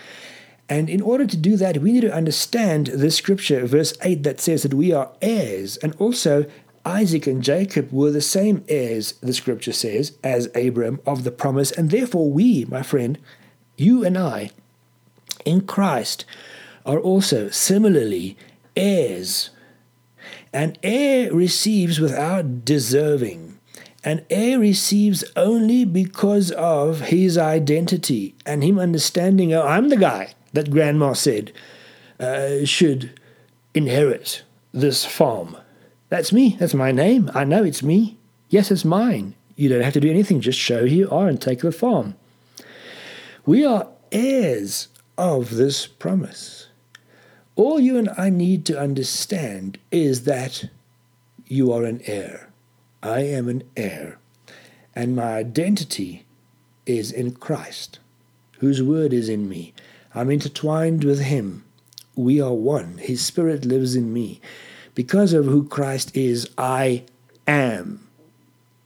And 0.69 0.89
in 0.89 1.01
order 1.01 1.25
to 1.25 1.37
do 1.37 1.55
that, 1.57 1.77
we 1.77 1.93
need 1.93 2.01
to 2.01 2.13
understand 2.13 2.87
the 2.87 3.11
scripture, 3.11 3.65
verse 3.65 3.93
8, 4.01 4.23
that 4.23 4.41
says 4.41 4.63
that 4.63 4.73
we 4.73 4.91
are 4.91 5.11
heirs. 5.21 5.77
And 5.77 5.95
also, 5.95 6.45
Isaac 6.85 7.27
and 7.27 7.43
Jacob 7.43 7.91
were 7.91 8.11
the 8.11 8.21
same 8.21 8.65
heirs, 8.67 9.13
the 9.21 9.33
scripture 9.33 9.71
says, 9.71 10.17
as 10.23 10.49
Abram 10.55 10.99
of 11.05 11.23
the 11.23 11.31
promise. 11.31 11.71
And 11.71 11.89
therefore, 11.89 12.29
we, 12.29 12.65
my 12.65 12.83
friend, 12.83 13.17
you 13.77 14.03
and 14.03 14.17
I, 14.17 14.51
in 15.45 15.61
Christ, 15.61 16.25
are 16.85 16.99
also 16.99 17.49
similarly 17.49 18.37
heirs 18.75 19.51
an 20.57 20.75
heir 20.81 21.31
receives 21.31 21.99
without 21.99 22.65
deserving. 22.65 23.59
An 24.03 24.25
heir 24.31 24.57
receives 24.57 25.23
only 25.35 25.85
because 25.85 26.49
of 26.49 27.01
his 27.01 27.37
identity 27.37 28.33
and 28.43 28.63
him 28.63 28.79
understanding, 28.79 29.53
oh, 29.53 29.61
I'm 29.61 29.89
the 29.89 29.97
guy 29.97 30.33
that 30.53 30.71
Grandma 30.71 31.13
said 31.13 31.51
uh, 32.19 32.65
should 32.65 33.19
inherit 33.75 34.41
this 34.71 35.05
farm. 35.05 35.55
That's 36.09 36.33
me. 36.33 36.57
That's 36.59 36.73
my 36.73 36.91
name. 36.91 37.29
I 37.35 37.43
know 37.43 37.63
it's 37.63 37.83
me. 37.83 38.17
Yes, 38.49 38.71
it's 38.71 38.83
mine. 38.83 39.35
You 39.55 39.69
don't 39.69 39.83
have 39.83 39.93
to 39.93 39.99
do 39.99 40.09
anything. 40.09 40.41
Just 40.41 40.57
show 40.57 40.87
who 40.87 40.95
you 40.95 41.09
are 41.11 41.27
and 41.27 41.39
take 41.39 41.59
the 41.59 41.71
farm. 41.71 42.15
We 43.45 43.63
are 43.63 43.89
heirs 44.11 44.87
of 45.19 45.51
this 45.51 45.85
promise. 45.85 46.66
All 47.57 47.79
you 47.79 47.97
and 47.97 48.07
I 48.15 48.29
need 48.29 48.65
to 48.67 48.79
understand 48.79 49.79
is 49.89 50.25
that 50.25 50.69
you 51.47 51.73
are 51.73 51.85
an 51.85 52.01
heir. 52.05 52.51
I 53.01 53.21
am 53.21 53.49
an 53.49 53.63
heir. 53.75 54.19
And 54.95 55.15
my 55.15 55.33
identity 55.33 56.23
is 56.85 57.11
in 57.11 57.31
Christ, 57.31 57.97
whose 58.59 58.83
word 58.83 59.11
is 59.11 59.27
in 59.27 59.49
me. 59.49 59.73
I'm 60.13 60.29
intertwined 60.29 61.03
with 61.03 61.21
Him. 61.21 61.63
We 62.15 62.39
are 62.39 62.53
one. 62.53 62.99
His 62.99 63.25
Spirit 63.25 63.65
lives 63.65 63.95
in 63.95 64.13
me. 64.13 64.39
Because 64.93 65.33
of 65.33 65.45
who 65.45 65.67
Christ 65.67 66.15
is, 66.15 66.47
I 66.59 67.05
am. 67.47 68.07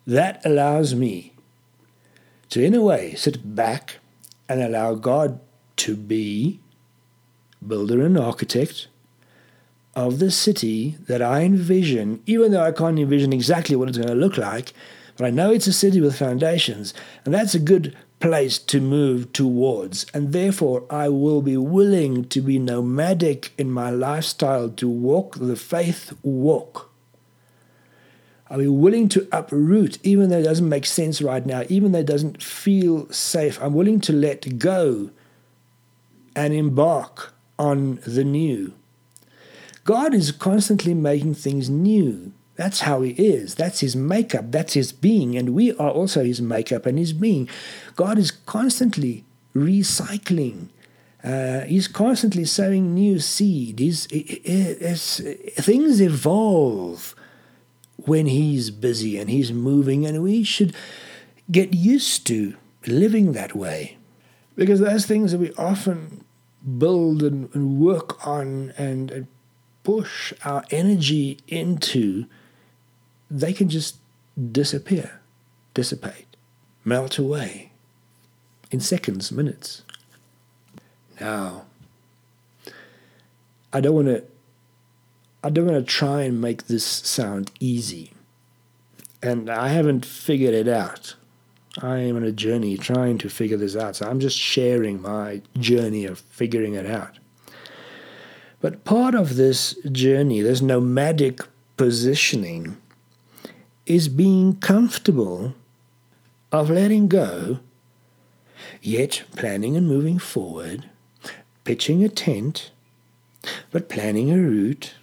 That 0.07 0.41
allows 0.45 0.95
me 0.95 1.33
to, 2.51 2.63
in 2.63 2.73
a 2.73 2.81
way, 2.81 3.15
sit 3.15 3.53
back 3.53 3.97
and 4.47 4.61
allow 4.61 4.95
God 4.95 5.41
to 5.77 5.97
be 5.97 6.61
builder 7.65 8.03
and 8.05 8.17
architect 8.17 8.87
of 9.95 10.19
the 10.19 10.31
city 10.31 10.97
that 11.07 11.21
I 11.21 11.41
envision, 11.41 12.21
even 12.25 12.51
though 12.51 12.63
I 12.63 12.71
can't 12.71 12.99
envision 12.99 13.33
exactly 13.33 13.75
what 13.75 13.89
it's 13.89 13.97
going 13.97 14.09
to 14.09 14.15
look 14.15 14.37
like, 14.37 14.73
but 15.17 15.25
I 15.25 15.29
know 15.29 15.51
it's 15.51 15.67
a 15.67 15.73
city 15.73 15.99
with 15.99 16.17
foundations, 16.17 16.93
and 17.25 17.33
that's 17.33 17.53
a 17.53 17.59
good 17.59 17.95
place 18.19 18.57
to 18.57 18.79
move 18.79 19.33
towards. 19.33 20.05
And 20.13 20.31
therefore, 20.31 20.85
I 20.89 21.09
will 21.09 21.41
be 21.41 21.57
willing 21.57 22.25
to 22.29 22.41
be 22.41 22.57
nomadic 22.57 23.51
in 23.57 23.71
my 23.71 23.89
lifestyle, 23.89 24.69
to 24.69 24.87
walk 24.87 25.35
the 25.35 25.55
faith 25.55 26.13
walk. 26.23 26.89
I'll 28.49 28.59
be 28.59 28.67
willing 28.67 29.09
to 29.09 29.27
uproot, 29.31 29.97
even 30.03 30.29
though 30.29 30.39
it 30.39 30.43
doesn't 30.43 30.67
make 30.67 30.85
sense 30.85 31.21
right 31.21 31.45
now, 31.45 31.63
even 31.69 31.91
though 31.91 31.99
it 31.99 32.05
doesn't 32.05 32.41
feel 32.41 33.11
safe? 33.11 33.61
I'm 33.61 33.73
willing 33.73 33.99
to 34.01 34.13
let 34.13 34.57
go 34.57 35.09
and 36.35 36.53
embark 36.53 37.33
on 37.61 37.99
the 38.07 38.23
new. 38.23 38.73
God 39.83 40.15
is 40.15 40.31
constantly 40.31 40.95
making 40.95 41.35
things 41.35 41.69
new. 41.69 42.33
That's 42.55 42.81
how 42.81 43.01
He 43.01 43.11
is. 43.11 43.53
That's 43.55 43.81
His 43.81 43.95
makeup. 43.95 44.51
That's 44.51 44.73
His 44.73 44.91
being. 44.91 45.37
And 45.37 45.53
we 45.53 45.73
are 45.75 45.91
also 45.91 46.23
His 46.23 46.41
makeup 46.41 46.87
and 46.87 46.97
His 46.97 47.13
being. 47.13 47.47
God 47.95 48.17
is 48.17 48.31
constantly 48.31 49.23
recycling. 49.55 50.69
Uh, 51.23 51.61
he's 51.61 51.87
constantly 51.87 52.45
sowing 52.45 52.95
new 52.95 53.19
seed. 53.19 53.77
He's, 53.77 54.07
things 54.07 56.01
evolve 56.01 57.13
when 57.97 58.25
he's 58.25 58.71
busy 58.71 59.19
and 59.19 59.29
he's 59.29 59.51
moving, 59.51 60.03
and 60.07 60.23
we 60.23 60.43
should 60.43 60.75
get 61.51 61.75
used 61.75 62.25
to 62.27 62.55
living 62.87 63.33
that 63.33 63.55
way. 63.55 63.97
Because 64.55 64.79
those 64.79 65.05
things 65.05 65.31
that 65.31 65.37
we 65.37 65.53
often 65.53 66.25
build 66.77 67.23
and, 67.23 67.53
and 67.53 67.79
work 67.79 68.25
on 68.25 68.73
and, 68.77 69.11
and 69.11 69.27
push 69.83 70.33
our 70.45 70.63
energy 70.71 71.39
into, 71.47 72.25
they 73.29 73.53
can 73.53 73.69
just 73.69 73.97
disappear, 74.51 75.21
dissipate, 75.73 76.37
melt 76.85 77.17
away 77.17 77.71
in 78.69 78.79
seconds, 78.79 79.31
minutes. 79.31 79.83
Now, 81.19 81.65
I 83.73 83.81
don't 83.81 83.95
want 83.95 84.07
to 84.07 84.23
I 85.43 85.49
don't 85.49 85.65
want 85.65 85.85
to 85.85 85.91
try 85.91 86.21
and 86.21 86.39
make 86.39 86.67
this 86.67 86.85
sound 86.85 87.51
easy. 87.59 88.13
And 89.23 89.49
I 89.49 89.69
haven't 89.69 90.05
figured 90.05 90.53
it 90.53 90.67
out. 90.67 91.15
I 91.79 91.99
am 91.99 92.17
on 92.17 92.23
a 92.23 92.31
journey 92.31 92.77
trying 92.77 93.17
to 93.19 93.29
figure 93.29 93.57
this 93.57 93.75
out. 93.75 93.95
So 93.95 94.09
I'm 94.09 94.19
just 94.19 94.37
sharing 94.37 95.01
my 95.01 95.41
journey 95.57 96.05
of 96.05 96.19
figuring 96.19 96.73
it 96.73 96.85
out. 96.85 97.19
But 98.59 98.83
part 98.83 99.15
of 99.15 99.37
this 99.37 99.75
journey, 99.91 100.41
this 100.41 100.61
nomadic 100.61 101.39
positioning, 101.77 102.77
is 103.85 104.07
being 104.07 104.57
comfortable 104.57 105.55
of 106.51 106.69
letting 106.69 107.07
go, 107.07 107.59
yet 108.81 109.23
planning 109.35 109.75
and 109.75 109.87
moving 109.87 110.19
forward, 110.19 110.89
pitching 111.63 112.03
a 112.03 112.09
tent, 112.09 112.71
but 113.71 113.89
planning 113.89 114.31
a 114.31 114.37
route, 114.37 114.93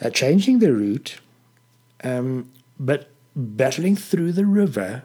uh, 0.00 0.10
changing 0.10 0.60
the 0.60 0.72
route, 0.72 1.18
um, 2.04 2.50
but 2.78 3.08
battling 3.34 3.96
through 3.96 4.30
the 4.30 4.46
river, 4.46 5.02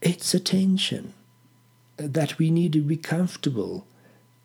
it's 0.00 0.34
a 0.34 0.40
tension 0.40 1.14
that 1.96 2.38
we 2.38 2.50
need 2.50 2.72
to 2.74 2.82
be 2.82 2.96
comfortable 2.96 3.86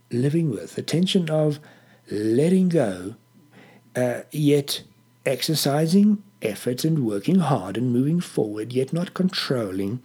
living 0.10 0.50
with. 0.50 0.78
A 0.78 0.82
tension 0.82 1.30
of 1.30 1.60
letting 2.10 2.70
go, 2.70 3.16
uh, 3.96 4.22
yet 4.32 4.84
exercising 5.26 6.24
effort 6.42 6.84
and 6.84 7.06
working 7.06 7.40
hard 7.40 7.78
and 7.78 7.92
moving 7.92 8.20
forward, 8.20 8.74
yet 8.74 8.94
not 8.94 9.14
controlling, 9.14 10.02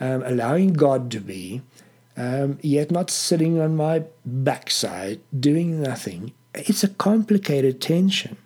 um, 0.00 0.22
allowing 0.24 0.72
God 0.72 1.10
to 1.12 1.20
be, 1.20 1.62
um, 2.16 2.58
yet 2.62 2.90
not 2.90 3.10
sitting 3.10 3.60
on 3.60 3.76
my 3.76 4.04
backside 4.24 5.20
doing 5.38 5.80
nothing, 5.80 6.32
it's 6.54 6.82
a 6.82 6.88
complicated 6.88 7.80
tension. 7.80 8.36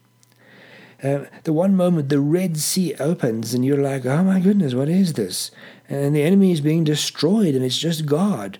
Uh, 1.03 1.27
the 1.45 1.53
one 1.53 1.77
moment 1.77 2.09
the 2.09 2.21
Red 2.21 2.57
Sea 2.57 2.95
opens 2.95 3.53
and 3.53 3.65
you're 3.65 3.83
like, 3.83 4.07
oh 4.07 4.23
my 4.23 4.41
goodness, 4.41 4.75
what 4.75 4.89
is 4.89 5.13
this? 5.13 5.51
And 5.89 6.17
the 6.17 6.23
enemy 6.23 6.53
is 6.53 6.61
being 6.61 6.85
destroyed 6.85 7.55
and 7.55 7.65
it's 7.65 7.79
just 7.79 8.07
God. 8.07 8.59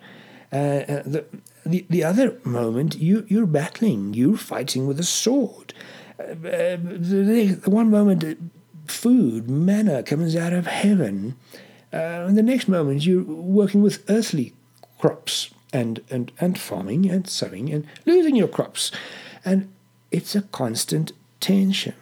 Uh, 0.53 0.57
uh 0.57 1.03
the, 1.05 1.25
the, 1.65 1.87
the 1.89 2.05
other 2.05 2.39
moment, 2.45 2.97
you, 2.97 3.25
you're 3.29 3.47
battling, 3.47 4.15
you're 4.15 4.37
fighting 4.37 4.87
with 4.87 5.01
a 5.01 5.05
sword. 5.05 5.73
Uh, 6.19 6.23
uh 6.23 6.77
the, 6.77 7.59
the, 7.63 7.71
one 7.71 7.91
moment, 7.91 8.23
uh, 8.23 8.35
food, 8.87 9.49
manna 9.49 10.03
comes 10.03 10.37
out 10.37 10.53
of 10.53 10.67
heaven. 10.67 11.37
and 11.91 12.37
the 12.37 12.43
next 12.43 12.69
moment, 12.69 13.07
you're 13.07 13.25
working 13.25 13.83
with 13.83 14.09
earthly 14.11 14.53
crops 14.99 15.51
and, 15.73 16.03
and, 16.11 16.33
and 16.39 16.59
farming 16.59 17.11
and 17.11 17.29
sowing 17.29 17.73
and 17.73 17.87
losing 18.05 18.37
your 18.37 18.49
crops. 18.49 18.93
And 19.45 19.73
it's 20.11 20.35
a 20.35 20.43
constant 20.43 21.13
tension. 21.41 21.95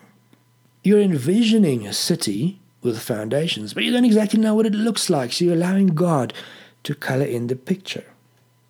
You're 0.84 1.00
envisioning 1.00 1.86
a 1.86 1.92
city 1.92 2.60
with 2.82 3.00
foundations, 3.00 3.74
but 3.74 3.82
you 3.82 3.90
don't 3.90 4.04
exactly 4.04 4.38
know 4.38 4.54
what 4.54 4.66
it 4.66 4.74
looks 4.74 5.10
like, 5.10 5.32
so 5.32 5.46
you're 5.46 5.54
allowing 5.54 5.88
God 5.88 6.32
to 6.84 6.94
color 6.94 7.24
in 7.24 7.48
the 7.48 7.56
picture. 7.56 8.04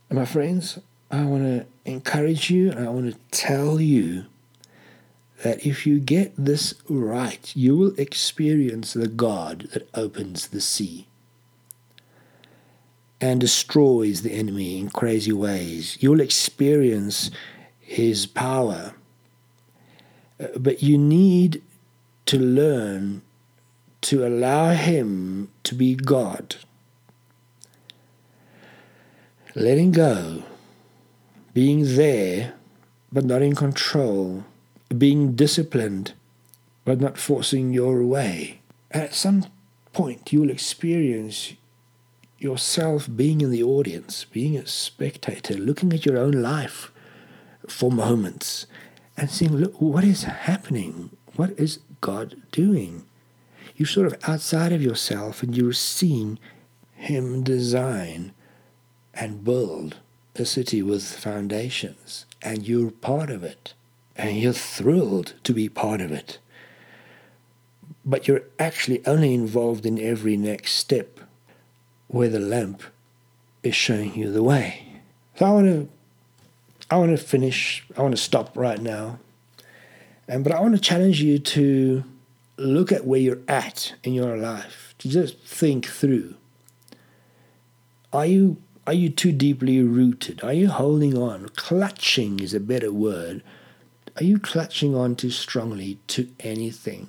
And 0.09 0.19
my 0.19 0.25
friends, 0.25 0.79
I 1.11 1.25
want 1.25 1.43
to 1.43 1.67
encourage 1.85 2.51
you 2.51 2.73
I 2.73 2.89
want 2.89 3.13
to 3.13 3.19
tell 3.31 3.81
you 3.81 4.25
that 5.43 5.67
if 5.67 5.87
you 5.87 5.99
get 5.99 6.33
this 6.37 6.75
right, 6.89 7.53
you 7.55 7.77
will 7.77 7.95
experience 7.99 8.95
the 8.95 9.09
God 9.09 9.69
that 9.73 9.89
opens 9.95 10.49
the 10.49 10.61
sea 10.61 11.07
and 13.21 13.41
destroys 13.41 14.23
the 14.23 14.33
enemy 14.33 14.79
in 14.79 14.91
crazy 14.91 15.33
ways. 15.33 15.99
You'll 16.01 16.21
experience 16.21 17.31
his 17.81 18.27
power. 18.27 18.95
Uh, 20.41 20.47
but 20.57 20.83
you 20.83 20.97
need 20.97 21.63
to 22.27 22.39
learn 22.39 23.23
to 24.03 24.27
allow 24.27 24.73
him 24.73 25.51
to 25.63 25.75
be 25.75 25.95
God. 25.95 26.57
Letting 29.55 29.93
go, 29.93 30.43
being 31.53 31.97
there 31.97 32.55
but 33.13 33.25
not 33.25 33.43
in 33.43 33.55
control, 33.55 34.45
being 34.97 35.33
disciplined 35.33 36.13
but 36.85 37.01
not 37.01 37.17
forcing 37.17 37.73
your 37.73 38.03
way. 38.05 38.61
At 38.91 39.15
some 39.15 39.47
point, 39.93 40.33
you 40.33 40.41
will 40.41 40.51
experience 40.51 41.55
yourself 42.39 43.09
being 43.15 43.41
in 43.41 43.51
the 43.51 43.63
audience, 43.63 44.25
being 44.25 44.57
a 44.57 44.67
spectator, 44.67 45.55
looking 45.55 45.93
at 45.93 46.05
your 46.05 46.19
own 46.19 46.33
life 46.33 46.93
for 47.67 47.91
moments 47.91 48.67
and 49.17 49.31
seeing, 49.31 49.57
look, 49.57 49.81
what 49.81 50.05
is 50.05 50.25
happening? 50.25 51.11
What 51.37 51.51
is 51.59 51.79
God 52.05 52.37
doing? 52.53 53.07
You're 53.77 53.87
sort 53.87 54.07
of 54.07 54.19
outside 54.29 54.73
of 54.73 54.83
yourself 54.83 55.43
and 55.43 55.57
you're 55.57 55.73
seeing 55.73 56.39
Him 56.93 57.43
design 57.43 58.35
and 59.15 59.43
build 59.43 59.97
a 60.37 60.45
city 60.45 60.83
with 60.83 61.03
foundations, 61.03 62.27
and 62.43 62.69
you're 62.69 62.91
part 62.91 63.31
of 63.31 63.43
it, 63.43 63.73
and 64.17 64.37
you're 64.37 64.53
thrilled 64.53 65.33
to 65.45 65.55
be 65.55 65.71
part 65.71 66.03
of 66.03 66.13
it. 66.13 66.39
But 68.05 68.29
you're 68.29 68.43
actually 68.59 69.01
only 69.07 69.33
involved 69.33 69.87
in 69.87 69.99
every 69.99 70.37
next 70.37 70.73
step 70.73 71.21
where 72.09 72.29
the 72.29 72.39
lamp 72.39 72.83
is 73.63 73.75
showing 73.75 74.15
you 74.15 74.31
the 74.31 74.43
way. 74.43 75.01
So 75.37 75.47
I 75.47 75.51
want 75.53 75.67
to 75.69 75.89
I 76.91 76.99
want 76.99 77.17
to 77.17 77.25
finish, 77.25 77.87
I 77.97 78.03
want 78.03 78.15
to 78.15 78.23
stop 78.23 78.55
right 78.55 78.81
now. 78.81 79.21
And, 80.27 80.43
but 80.43 80.53
I 80.53 80.61
want 80.61 80.75
to 80.75 80.81
challenge 80.81 81.21
you 81.21 81.39
to 81.39 82.05
look 82.57 82.93
at 82.93 83.07
where 83.07 83.21
you're 83.21 83.43
at 83.49 83.95
in 84.03 84.15
your 84.15 84.37
life, 84.37 84.95
to 84.99 85.09
just 85.09 85.39
think 85.39 85.87
through. 85.87 86.35
Are 88.13 88.27
you, 88.27 88.57
are 88.87 88.93
you 88.93 89.11
too 89.11 89.33
deeply 89.33 89.83
rooted? 89.83 90.43
Are 90.43 90.53
you 90.53 90.69
holding 90.69 91.19
on? 91.19 91.49
Clutching 91.51 92.41
is 92.41 92.55
a 92.55 92.61
better 92.61 92.93
word. 92.93 93.43
Are 94.17 94.25
you 94.25 94.39
clutching 94.39 94.95
on 94.95 95.17
too 95.17 95.31
strongly 95.31 95.99
to 96.09 96.29
anything? 96.41 97.09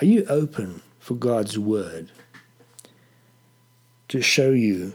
Are 0.00 0.04
you 0.04 0.24
open 0.28 0.82
for 0.98 1.14
God's 1.14 1.58
word 1.58 2.10
to 4.08 4.20
show 4.22 4.50
you 4.50 4.94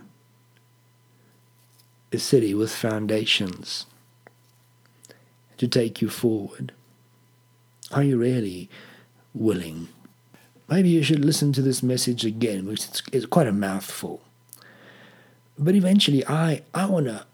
a 2.12 2.17
city 2.17 2.54
with 2.54 2.74
foundations 2.74 3.86
to 5.62 5.67
take 5.67 6.02
you 6.02 6.10
forward? 6.10 6.71
Are 7.91 8.02
you 8.02 8.17
really 8.17 8.67
willing? 9.32 9.89
Maybe 10.67 10.89
you 10.89 11.04
should 11.04 11.24
listen 11.24 11.54
to 11.54 11.62
this 11.62 11.84
message 11.84 12.26
again, 12.26 12.65
which 12.65 12.88
is 13.12 13.28
quite 13.28 13.45
a 13.45 13.52
mouthful. 13.52 14.24
But 15.60 15.76
eventually, 15.76 16.26
I, 16.26 16.63
I 16.74 16.88
want 16.88 17.06
to, 17.06 17.28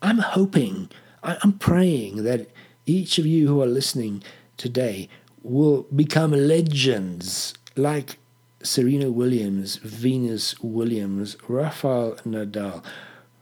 I'm 0.00 0.20
hoping, 0.20 0.88
I, 1.22 1.36
I'm 1.42 1.52
praying 1.58 2.24
that 2.24 2.48
each 2.86 3.18
of 3.18 3.26
you 3.26 3.46
who 3.46 3.60
are 3.60 3.66
listening 3.66 4.22
today 4.56 5.10
will 5.42 5.82
become 5.94 6.30
legends 6.32 7.52
like 7.76 8.16
Serena 8.62 9.10
Williams, 9.10 9.76
Venus 9.76 10.58
Williams, 10.60 11.36
Rafael 11.46 12.14
Nadal, 12.24 12.82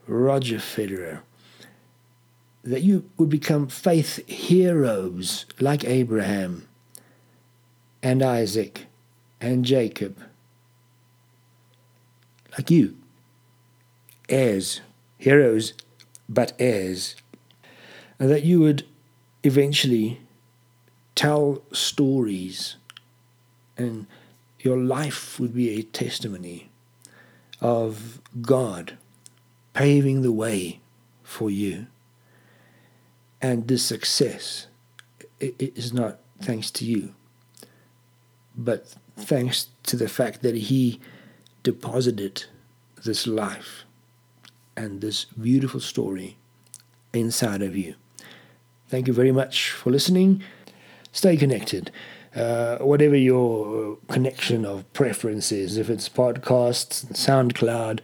Roger 0.09 0.57
Federer, 0.57 1.21
that 2.63 2.83
you 2.83 3.09
would 3.17 3.29
become 3.29 3.69
faith 3.69 4.27
heroes 4.29 5.47
like 5.61 5.85
Abraham, 5.85 6.69
and 8.03 8.23
Isaac 8.23 8.87
and 9.41 9.65
Jacob, 9.65 10.19
like 12.53 12.71
you, 12.71 12.97
heirs, 14.29 14.81
heroes, 15.17 15.75
but 16.29 16.53
heirs, 16.59 17.17
and 18.19 18.31
that 18.31 18.45
you 18.45 18.61
would 18.61 18.85
eventually 19.43 20.21
tell 21.15 21.63
stories 21.73 22.77
and 23.77 24.07
your 24.61 24.77
life 24.77 25.39
would 25.39 25.55
be 25.55 25.71
a 25.71 25.83
testimony 25.83 26.71
of 27.61 28.21
God 28.43 28.99
paving 29.73 30.23
the 30.23 30.33
way 30.33 30.81
for 31.23 31.51
you. 31.51 31.87
And 33.41 33.69
this 33.69 33.85
success 33.85 34.67
is 35.41 35.93
not 35.93 36.19
thanks 36.43 36.71
to 36.73 36.85
you, 36.85 37.15
but 38.57 38.95
thanks 39.17 39.69
to 39.85 39.97
the 39.97 40.09
fact 40.09 40.43
that 40.43 40.55
He 40.55 41.01
deposited 41.63 42.45
this 43.05 43.27
life 43.27 43.85
and 44.77 45.01
this 45.01 45.25
beautiful 45.25 45.81
story 45.81 46.37
inside 47.13 47.63
of 47.63 47.77
you. 47.77 47.95
Thank 48.89 49.07
you 49.07 49.13
very 49.13 49.33
much 49.33 49.71
for 49.71 49.91
listening. 49.91 50.43
Stay 51.13 51.37
connected. 51.37 51.91
Uh, 52.35 52.79
whatever 52.79 53.17
your 53.17 53.99
connection 54.09 54.65
of 54.65 54.91
preferences, 54.93 55.77
if 55.77 55.91
it's 55.91 56.09
podcasts, 56.09 57.05
SoundCloud, 57.13 58.01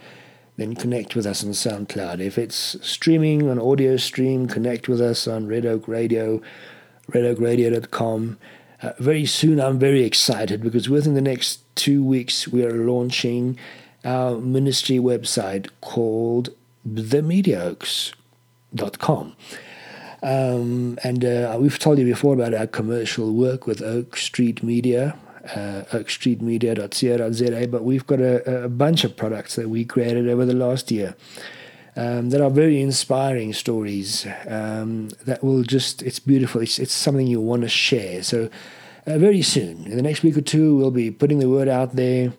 then 0.56 0.74
connect 0.74 1.14
with 1.16 1.26
us 1.26 1.44
on 1.44 1.50
SoundCloud. 1.50 2.20
If 2.20 2.38
it's 2.38 2.76
streaming 2.86 3.48
on 3.48 3.58
audio 3.58 3.96
stream, 3.96 4.46
connect 4.46 4.88
with 4.88 5.00
us 5.00 5.26
on 5.26 5.48
Red 5.48 5.66
Oak 5.66 5.88
Radio, 5.88 6.40
redoakradio.com. 7.10 8.38
Uh, 8.82 8.92
very 8.98 9.26
soon, 9.26 9.60
I'm 9.60 9.78
very 9.78 10.04
excited 10.04 10.62
because 10.62 10.88
within 10.88 11.14
the 11.14 11.20
next 11.20 11.60
two 11.74 12.04
weeks, 12.04 12.46
we 12.46 12.64
are 12.64 12.72
launching 12.72 13.58
our 14.04 14.38
ministry 14.38 14.98
website 14.98 15.68
called 15.80 16.50
themediaoaks.com. 16.88 19.36
Um, 20.22 20.98
and 21.04 21.24
uh, 21.24 21.56
we've 21.60 21.78
told 21.78 21.98
you 21.98 22.06
before 22.06 22.34
about 22.34 22.54
our 22.54 22.66
commercial 22.66 23.32
work 23.32 23.66
with 23.66 23.82
Oak 23.82 24.16
Street 24.16 24.62
Media, 24.62 25.16
uh, 25.50 25.84
oakstreetmedia.co.za, 25.92 27.68
but 27.68 27.84
we've 27.84 28.06
got 28.06 28.20
a, 28.20 28.64
a, 28.64 28.68
bunch 28.68 29.04
of 29.04 29.16
products 29.16 29.56
that 29.56 29.68
we 29.68 29.84
created 29.84 30.28
over 30.28 30.44
the 30.44 30.54
last 30.54 30.90
year 30.90 31.14
um, 31.96 32.30
that 32.30 32.40
are 32.40 32.50
very 32.50 32.80
inspiring 32.80 33.52
stories 33.52 34.26
um, 34.48 35.08
that 35.26 35.44
will 35.44 35.62
just, 35.62 36.02
it's 36.02 36.18
beautiful. 36.18 36.60
It's, 36.60 36.78
it's 36.78 36.92
something 36.92 37.26
you 37.26 37.40
want 37.40 37.62
to 37.62 37.68
share. 37.68 38.22
So, 38.22 38.48
uh, 39.06 39.18
very 39.18 39.42
soon, 39.42 39.84
in 39.84 39.96
the 39.96 40.02
next 40.02 40.22
week 40.22 40.36
or 40.36 40.40
two, 40.40 40.76
we'll 40.76 40.90
be 40.90 41.10
putting 41.10 41.38
the 41.38 41.48
word 41.48 41.68
out 41.68 41.94
there. 41.94 42.32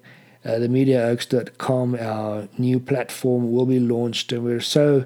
Uh, 0.43 0.59
themediaoaks.com, 0.59 1.95
our 1.99 2.47
new 2.57 2.79
platform, 2.79 3.51
will 3.51 3.65
be 3.65 3.79
launched, 3.79 4.31
and 4.31 4.43
we're 4.43 4.59
so 4.59 5.05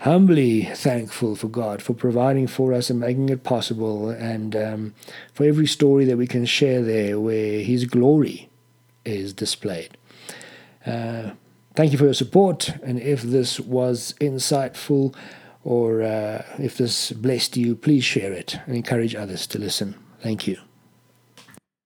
humbly 0.00 0.64
thankful 0.74 1.36
for 1.36 1.48
God 1.48 1.82
for 1.82 1.94
providing 1.94 2.46
for 2.46 2.72
us 2.72 2.90
and 2.90 3.00
making 3.00 3.28
it 3.28 3.44
possible, 3.44 4.10
and 4.10 4.56
um, 4.56 4.94
for 5.32 5.44
every 5.44 5.66
story 5.66 6.04
that 6.04 6.16
we 6.16 6.26
can 6.26 6.44
share 6.44 6.82
there 6.82 7.20
where 7.20 7.60
His 7.60 7.84
glory 7.84 8.48
is 9.04 9.32
displayed. 9.32 9.96
Uh, 10.86 11.30
thank 11.74 11.92
you 11.92 11.98
for 11.98 12.04
your 12.04 12.14
support, 12.14 12.70
and 12.82 13.00
if 13.00 13.22
this 13.22 13.60
was 13.60 14.14
insightful 14.20 15.14
or 15.62 16.02
uh, 16.02 16.44
if 16.58 16.78
this 16.78 17.12
blessed 17.12 17.56
you, 17.56 17.76
please 17.76 18.04
share 18.04 18.32
it 18.32 18.58
and 18.66 18.76
encourage 18.76 19.14
others 19.14 19.46
to 19.46 19.58
listen. 19.58 19.94
Thank 20.20 20.46
you. 20.46 20.69